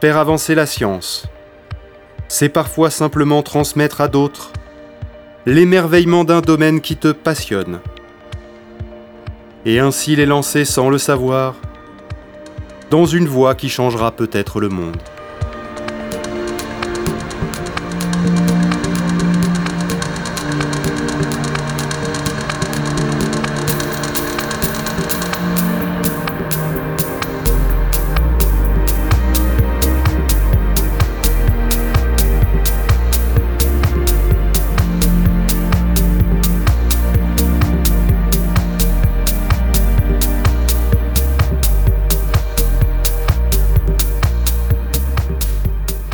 faire 0.00 0.16
avancer 0.16 0.54
la 0.54 0.64
science, 0.64 1.26
c'est 2.28 2.48
parfois 2.48 2.88
simplement 2.88 3.42
transmettre 3.42 4.00
à 4.00 4.08
d'autres 4.08 4.54
l'émerveillement 5.44 6.24
d'un 6.24 6.40
domaine 6.40 6.80
qui 6.80 6.96
te 6.96 7.12
passionne, 7.12 7.80
et 9.66 9.80
ainsi 9.80 10.16
les 10.16 10.24
lancer 10.24 10.64
sans 10.64 10.88
le 10.88 10.96
savoir 10.96 11.56
dans 12.88 13.04
une 13.04 13.28
voie 13.28 13.54
qui 13.54 13.68
changera 13.68 14.12
peut-être 14.12 14.58
le 14.58 14.70
monde. 14.70 14.96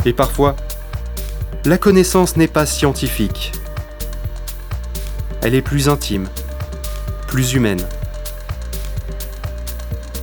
Et 0.09 0.13
parfois, 0.13 0.55
la 1.65 1.77
connaissance 1.77 2.35
n'est 2.35 2.47
pas 2.47 2.65
scientifique. 2.65 3.51
Elle 5.43 5.53
est 5.53 5.61
plus 5.61 5.87
intime, 5.87 6.27
plus 7.27 7.53
humaine. 7.53 7.85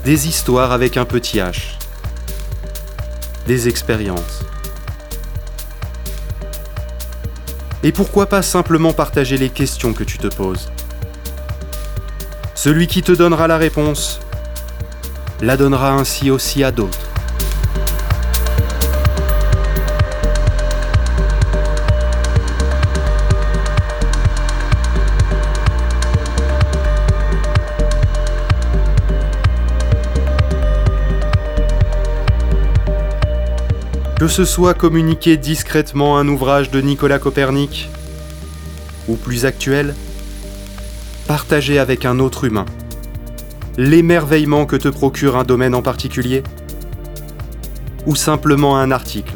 Des 0.05 0.26
histoires 0.26 0.72
avec 0.72 0.97
un 0.97 1.05
petit 1.05 1.39
H. 1.39 1.76
Des 3.47 3.68
expériences. 3.68 4.43
Et 7.84 7.93
pourquoi 7.93 8.26
pas 8.26 8.43
simplement 8.43 8.93
partager 8.93 9.39
les 9.39 9.51
questions 9.51 9.93
que 9.93 10.03
tu 10.03 10.18
te 10.18 10.26
poses? 10.26 10.68
Celui 12.57 12.89
qui 12.89 13.03
te 13.03 13.12
donnera 13.12 13.47
la 13.47 13.57
réponse 13.57 14.18
la 15.43 15.57
donnera 15.57 15.93
ainsi 15.93 16.32
aussi 16.32 16.64
à 16.64 16.72
d'autres. 16.72 17.05
Que 34.18 34.28
ce 34.28 34.46
soit 34.46 34.72
communiquer 34.72 35.36
discrètement 35.36 36.18
un 36.18 36.26
ouvrage 36.26 36.70
de 36.70 36.80
Nicolas 36.80 37.18
Copernic, 37.18 37.90
ou 39.08 39.16
plus 39.16 39.44
actuel, 39.44 39.94
partager 41.26 41.78
avec 41.78 42.06
un 42.06 42.18
autre 42.18 42.44
humain 42.44 42.64
l'émerveillement 43.76 44.64
que 44.64 44.76
te 44.76 44.88
procure 44.88 45.36
un 45.36 45.44
domaine 45.44 45.74
en 45.74 45.82
particulier, 45.82 46.42
ou 48.06 48.16
simplement 48.16 48.78
un 48.78 48.90
article 48.90 49.34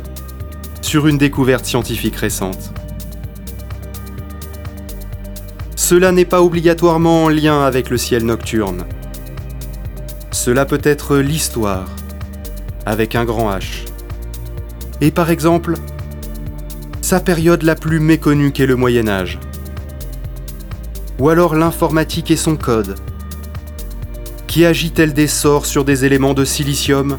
sur 0.81 1.07
une 1.07 1.19
découverte 1.19 1.67
scientifique 1.67 2.17
récente. 2.17 2.73
Cela 5.77 6.11
n'est 6.11 6.25
pas 6.25 6.43
obligatoirement 6.43 7.25
en 7.25 7.29
lien 7.29 7.65
avec 7.65 7.91
le 7.91 7.99
ciel 7.99 8.25
nocturne. 8.25 8.87
Cela 10.31 10.65
peut 10.65 10.81
être 10.85 11.19
l'histoire, 11.19 11.87
avec 12.87 13.15
un 13.15 13.27
grand 13.27 13.51
H. 13.51 13.80
Et 15.01 15.11
par 15.11 15.31
exemple, 15.31 15.75
sa 17.01 17.21
période 17.21 17.63
la 17.63 17.75
plus 17.75 18.01
méconnue 18.01 18.53
qu'est 18.53 18.67
le 18.67 18.77
Moyen 18.77 19.09
Âge. 19.09 19.39
Ou 21.19 21.29
alors 21.29 21.55
l'informatique 21.55 22.31
et 22.31 22.37
son 22.37 22.57
code, 22.57 22.97
qui 24.47 24.65
agit-elle 24.65 25.13
des 25.15 25.27
sorts 25.27 25.67
sur 25.67 25.85
des 25.85 26.05
éléments 26.05 26.35
de 26.35 26.45
silicium 26.45 27.19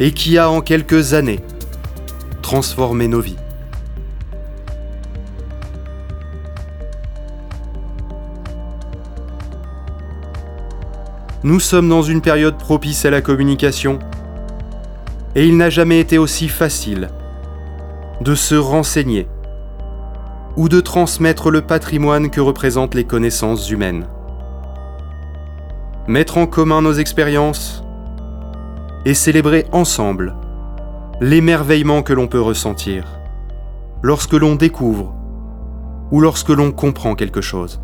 et 0.00 0.12
qui 0.12 0.36
a 0.36 0.50
en 0.50 0.60
quelques 0.60 1.14
années 1.14 1.40
transformé 2.42 3.08
nos 3.08 3.20
vies. 3.20 3.36
Nous 11.44 11.60
sommes 11.60 11.88
dans 11.88 12.02
une 12.02 12.20
période 12.20 12.58
propice 12.58 13.04
à 13.04 13.10
la 13.10 13.20
communication 13.20 13.98
et 15.38 15.46
il 15.46 15.56
n'a 15.56 15.70
jamais 15.70 16.00
été 16.00 16.18
aussi 16.18 16.48
facile 16.48 17.10
de 18.22 18.34
se 18.34 18.56
renseigner 18.56 19.28
ou 20.56 20.68
de 20.68 20.80
transmettre 20.80 21.52
le 21.52 21.60
patrimoine 21.60 22.28
que 22.28 22.40
représentent 22.40 22.96
les 22.96 23.04
connaissances 23.04 23.70
humaines 23.70 24.08
mettre 26.08 26.38
en 26.38 26.48
commun 26.48 26.82
nos 26.82 26.94
expériences 26.94 27.84
et 29.04 29.14
célébrer 29.14 29.64
ensemble 29.70 30.34
l'émerveillement 31.20 32.02
que 32.02 32.14
l'on 32.14 32.26
peut 32.26 32.40
ressentir 32.40 33.04
lorsque 34.02 34.32
l'on 34.32 34.56
découvre 34.56 35.14
ou 36.10 36.20
lorsque 36.20 36.48
l'on 36.48 36.72
comprend 36.72 37.14
quelque 37.14 37.42
chose. 37.42 37.80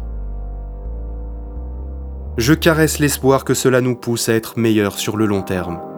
Je 2.37 2.53
caresse 2.53 2.99
l'espoir 2.99 3.45
que 3.45 3.55
cela 3.55 3.81
nous 3.81 3.95
pousse 3.95 4.29
à 4.29 4.35
être 4.35 4.59
meilleurs 4.59 4.99
sur 4.99 5.17
le 5.17 5.27
long 5.27 5.43
terme. 5.43 5.94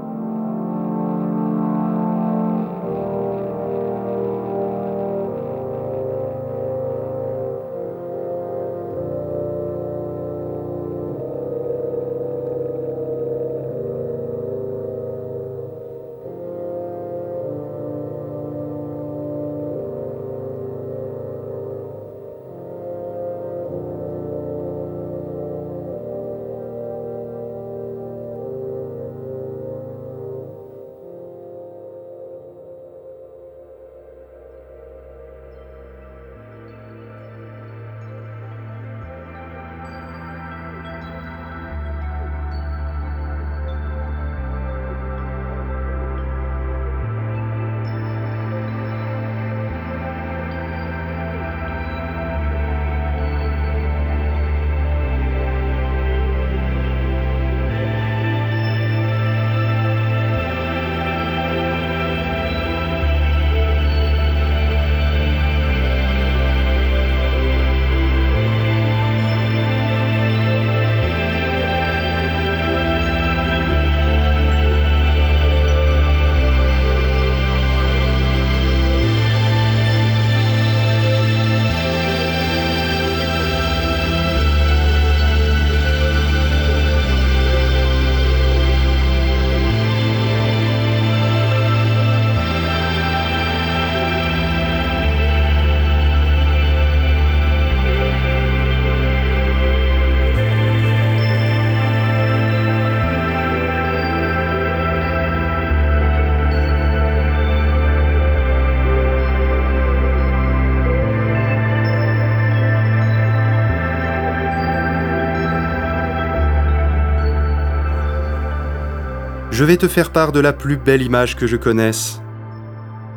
Je 119.57 119.65
vais 119.65 119.79
te 119.79 119.89
faire 119.89 120.13
part 120.13 120.33
de 120.33 120.41
la 120.41 120.53
plus 120.53 120.77
belle 120.77 121.01
image 121.01 121.35
que 121.35 121.47
je 121.47 121.57
connaisse 121.57 122.21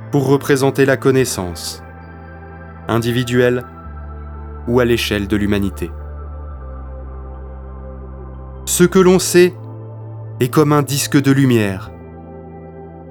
pour 0.09 0.25
représenter 0.25 0.85
la 0.85 0.95
connaissance, 0.95 1.83
individuelle 2.87 3.65
ou 4.65 4.79
à 4.79 4.85
l'échelle 4.85 5.27
de 5.27 5.35
l'humanité. 5.35 5.91
Ce 8.63 8.85
que 8.85 8.99
l'on 8.99 9.19
sait 9.19 9.53
est 10.39 10.47
comme 10.47 10.71
un 10.71 10.81
disque 10.81 11.21
de 11.21 11.33
lumière, 11.33 11.91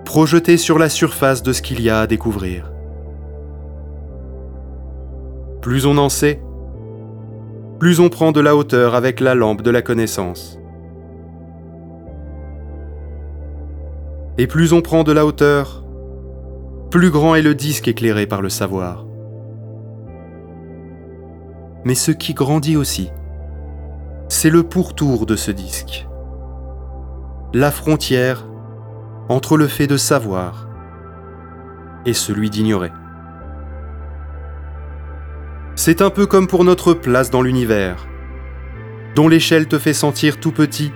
projeté 0.06 0.56
sur 0.56 0.78
la 0.78 0.88
surface 0.88 1.42
de 1.42 1.52
ce 1.52 1.60
qu'il 1.60 1.82
y 1.82 1.90
a 1.90 2.00
à 2.00 2.06
découvrir. 2.06 2.72
Plus 5.60 5.84
on 5.84 5.98
en 5.98 6.08
sait, 6.08 6.40
plus 7.78 8.00
on 8.00 8.08
prend 8.08 8.32
de 8.32 8.40
la 8.40 8.56
hauteur 8.56 8.94
avec 8.94 9.20
la 9.20 9.34
lampe 9.34 9.60
de 9.60 9.70
la 9.70 9.82
connaissance. 9.82 10.57
Et 14.38 14.46
plus 14.46 14.72
on 14.72 14.82
prend 14.82 15.02
de 15.02 15.10
la 15.10 15.26
hauteur, 15.26 15.84
plus 16.92 17.10
grand 17.10 17.34
est 17.34 17.42
le 17.42 17.56
disque 17.56 17.88
éclairé 17.88 18.26
par 18.26 18.40
le 18.40 18.48
savoir. 18.48 19.04
Mais 21.84 21.96
ce 21.96 22.12
qui 22.12 22.34
grandit 22.34 22.76
aussi, 22.76 23.10
c'est 24.28 24.50
le 24.50 24.62
pourtour 24.62 25.26
de 25.26 25.34
ce 25.34 25.50
disque. 25.50 26.06
La 27.52 27.72
frontière 27.72 28.46
entre 29.28 29.56
le 29.56 29.66
fait 29.66 29.88
de 29.88 29.96
savoir 29.96 30.68
et 32.06 32.12
celui 32.12 32.48
d'ignorer. 32.48 32.92
C'est 35.74 36.00
un 36.00 36.10
peu 36.10 36.26
comme 36.26 36.46
pour 36.46 36.62
notre 36.64 36.94
place 36.94 37.30
dans 37.30 37.42
l'univers, 37.42 38.06
dont 39.16 39.28
l'échelle 39.28 39.66
te 39.66 39.78
fait 39.78 39.94
sentir 39.94 40.38
tout 40.38 40.52
petit 40.52 40.92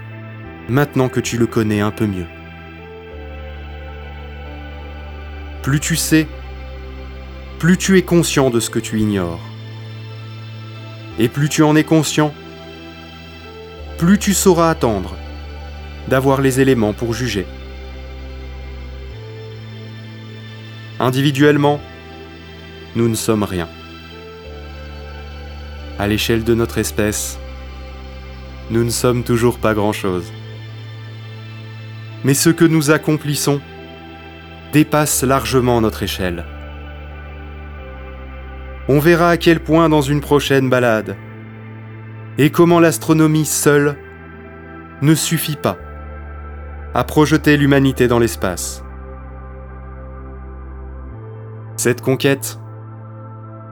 maintenant 0.69 1.09
que 1.09 1.21
tu 1.21 1.39
le 1.39 1.47
connais 1.47 1.81
un 1.81 1.91
peu 1.91 2.07
mieux. 2.07 2.27
Plus 5.63 5.79
tu 5.79 5.95
sais, 5.95 6.27
plus 7.61 7.79
tu 7.79 7.97
es 7.97 8.03
conscient 8.03 8.51
de 8.51 8.59
ce 8.59 8.69
que 8.69 8.81
tu 8.81 8.99
ignores. 8.99 9.41
Et 11.21 11.29
plus 11.29 11.49
tu 11.49 11.63
en 11.63 11.77
es 11.77 11.85
conscient, 11.85 12.35
plus 13.99 14.19
tu 14.19 14.35
sauras 14.35 14.71
attendre 14.71 15.15
d'avoir 16.09 16.41
les 16.41 16.61
éléments 16.61 16.93
pour 16.93 17.15
juger. 17.15 17.47
Individuellement, 20.99 21.81
nous 22.97 23.09
ne 23.09 23.15
sommes 23.15 23.45
rien. 23.45 23.69
À 26.01 26.09
l'échelle 26.09 26.43
de 26.43 26.55
notre 26.55 26.79
espèce, 26.79 27.39
nous 28.71 28.83
ne 28.83 28.91
sommes 28.91 29.23
toujours 29.23 29.59
pas 29.59 29.75
grand-chose. 29.75 30.33
Mais 32.25 32.35
ce 32.35 32.51
que 32.51 32.65
nous 32.65 32.91
accomplissons 32.91 33.61
dépasse 34.73 35.23
largement 35.23 35.81
notre 35.81 36.03
échelle. 36.03 36.45
On 38.89 38.99
verra 38.99 39.31
à 39.31 39.37
quel 39.37 39.61
point 39.61 39.89
dans 39.89 40.01
une 40.01 40.21
prochaine 40.21 40.69
balade, 40.69 41.17
et 42.39 42.51
comment 42.51 42.81
l'astronomie 42.81 43.45
seule 43.45 43.97
ne 45.03 45.15
suffit 45.15 45.57
pas 45.57 45.77
à 46.95 47.05
projeter 47.05 47.57
l'humanité 47.57 48.09
dans 48.09 48.19
l'espace. 48.19 48.83
Cette 51.77 52.01
conquête, 52.01 52.59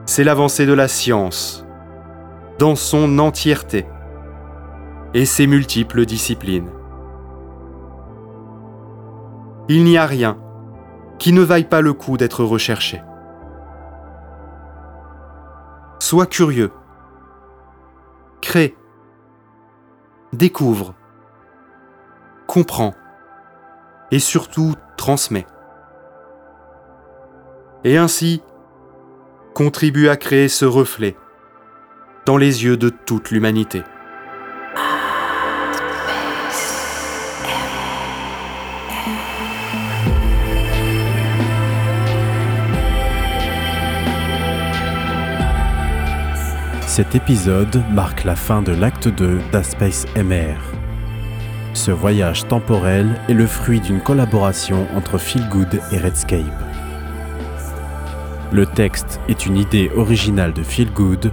c'est 0.05 0.23
l'avancée 0.23 0.65
de 0.65 0.73
la 0.73 0.87
science 0.87 1.65
dans 2.59 2.75
son 2.75 3.19
entièreté 3.19 3.85
et 5.13 5.25
ses 5.25 5.47
multiples 5.47 6.05
disciplines. 6.05 6.69
Il 9.67 9.83
n'y 9.83 9.97
a 9.97 10.05
rien 10.05 10.37
qui 11.21 11.33
ne 11.33 11.43
vaille 11.43 11.69
pas 11.69 11.81
le 11.81 11.93
coup 11.93 12.17
d'être 12.17 12.43
recherché. 12.43 12.99
Sois 15.99 16.25
curieux, 16.25 16.71
crée, 18.41 18.75
découvre, 20.33 20.95
comprends 22.47 22.95
et 24.09 24.17
surtout 24.17 24.73
transmets. 24.97 25.45
Et 27.83 27.97
ainsi, 27.97 28.41
contribue 29.53 30.09
à 30.09 30.17
créer 30.17 30.47
ce 30.47 30.65
reflet 30.65 31.15
dans 32.25 32.37
les 32.37 32.63
yeux 32.63 32.77
de 32.77 32.89
toute 32.89 33.29
l'humanité. 33.29 33.83
Cet 46.93 47.15
épisode 47.15 47.81
marque 47.93 48.25
la 48.25 48.35
fin 48.35 48.61
de 48.61 48.73
l'acte 48.73 49.07
2 49.07 49.39
d'Aspace 49.53 50.05
MR. 50.17 50.57
Ce 51.73 51.89
voyage 51.89 52.45
temporel 52.49 53.17
est 53.29 53.33
le 53.33 53.47
fruit 53.47 53.79
d'une 53.79 54.01
collaboration 54.01 54.85
entre 54.93 55.17
Feelgood 55.17 55.79
et 55.93 55.97
Redscape. 55.97 56.43
Le 58.51 58.65
texte 58.65 59.21
est 59.29 59.45
une 59.45 59.55
idée 59.55 59.89
originale 59.95 60.51
de 60.51 60.63
Feelgood, 60.63 61.31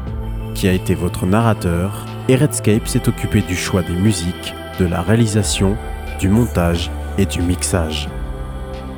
qui 0.54 0.68
a 0.68 0.72
été 0.72 0.94
votre 0.94 1.26
narrateur, 1.26 2.06
et 2.28 2.36
Redscape 2.36 2.86
s'est 2.86 3.08
occupé 3.08 3.40
du 3.40 3.56
choix 3.56 3.82
des 3.82 3.96
musiques, 3.96 4.54
de 4.78 4.86
la 4.86 5.02
réalisation, 5.02 5.76
du 6.20 6.28
montage 6.28 6.88
et 7.18 7.26
du 7.26 7.42
mixage. 7.42 8.08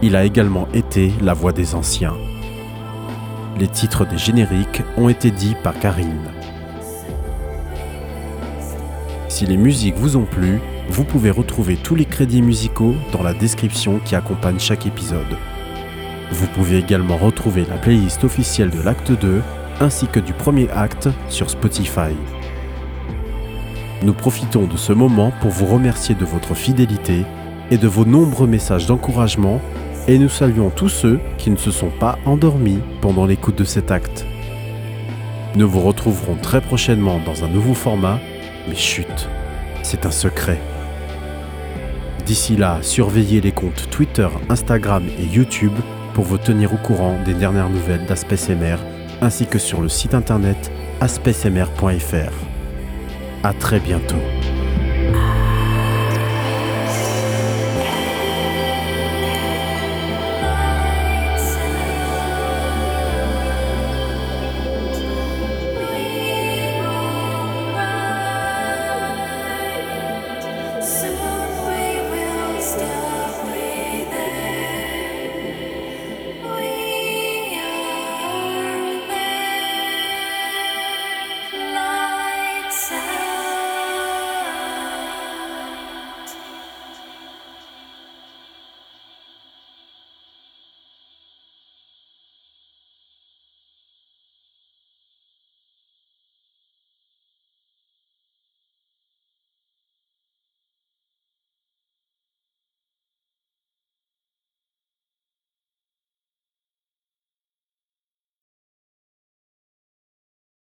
Il 0.03 0.15
a 0.15 0.25
également 0.25 0.69
été 0.75 1.11
la 1.23 1.33
voix 1.33 1.53
des 1.53 1.75
anciens. 1.75 2.19
Les 3.59 3.69
titres 3.69 4.05
des 4.05 4.19
génériques 4.19 4.83
ont 4.99 5.09
été 5.09 5.31
dits 5.31 5.57
par 5.63 5.79
Karine. 5.79 6.21
Si 9.41 9.47
les 9.47 9.57
musiques 9.57 9.97
vous 9.97 10.19
ont 10.19 10.27
plu, 10.27 10.61
vous 10.91 11.03
pouvez 11.03 11.31
retrouver 11.31 11.79
tous 11.79 11.95
les 11.95 12.05
crédits 12.05 12.43
musicaux 12.43 12.95
dans 13.11 13.23
la 13.23 13.33
description 13.33 13.99
qui 14.05 14.15
accompagne 14.15 14.59
chaque 14.59 14.85
épisode. 14.85 15.39
Vous 16.31 16.47
pouvez 16.49 16.77
également 16.77 17.17
retrouver 17.17 17.65
la 17.65 17.79
playlist 17.79 18.23
officielle 18.23 18.69
de 18.69 18.83
l'acte 18.83 19.13
2 19.13 19.41
ainsi 19.81 20.09
que 20.09 20.21
du 20.21 20.35
premier 20.35 20.69
acte 20.73 21.09
sur 21.31 21.49
Spotify. 21.49 22.13
Nous 24.03 24.13
profitons 24.13 24.67
de 24.67 24.77
ce 24.77 24.93
moment 24.93 25.33
pour 25.41 25.53
vous 25.53 25.65
remercier 25.65 26.15
de 26.15 26.27
votre 26.27 26.53
fidélité 26.53 27.25
et 27.71 27.79
de 27.79 27.89
vos 27.89 28.05
nombreux 28.05 28.47
messages 28.47 28.85
d'encouragement 28.85 29.63
et 30.07 30.19
nous 30.19 30.29
saluons 30.29 30.69
tous 30.69 30.91
ceux 30.91 31.19
qui 31.39 31.49
ne 31.49 31.57
se 31.57 31.71
sont 31.71 31.93
pas 31.99 32.19
endormis 32.27 32.81
pendant 33.01 33.25
l'écoute 33.25 33.57
de 33.57 33.65
cet 33.65 33.91
acte. 33.91 34.27
Nous 35.57 35.67
vous 35.67 35.81
retrouverons 35.81 36.37
très 36.37 36.61
prochainement 36.61 37.21
dans 37.25 37.43
un 37.43 37.49
nouveau 37.49 37.73
format 37.73 38.21
mais 38.69 38.77
chut, 38.77 39.29
c'est 39.83 40.07
un 40.07 40.11
secret. 40.11 40.59
D'ici 42.27 42.57
là, 42.57 42.79
surveillez 42.83 43.41
les 43.41 43.53
comptes 43.53 43.89
Twitter, 43.91 44.29
Instagram 44.49 45.05
et 45.19 45.25
YouTube 45.25 45.73
pour 46.15 46.25
vous 46.25 46.39
tenir 46.39 46.73
au 46.73 46.77
courant 46.77 47.17
des 47.25 47.35
dernières 47.35 47.71
nouvelles 47.71 48.07
d'AspecMR 48.07 48.77
ainsi 49.21 49.47
que 49.47 49.59
sur 49.59 49.81
le 49.81 49.89
site 49.89 50.15
internet 50.15 50.71
aspecmr.fr. 51.01 52.33
A 53.43 53.53
très 53.55 53.81
bientôt. 53.81 54.50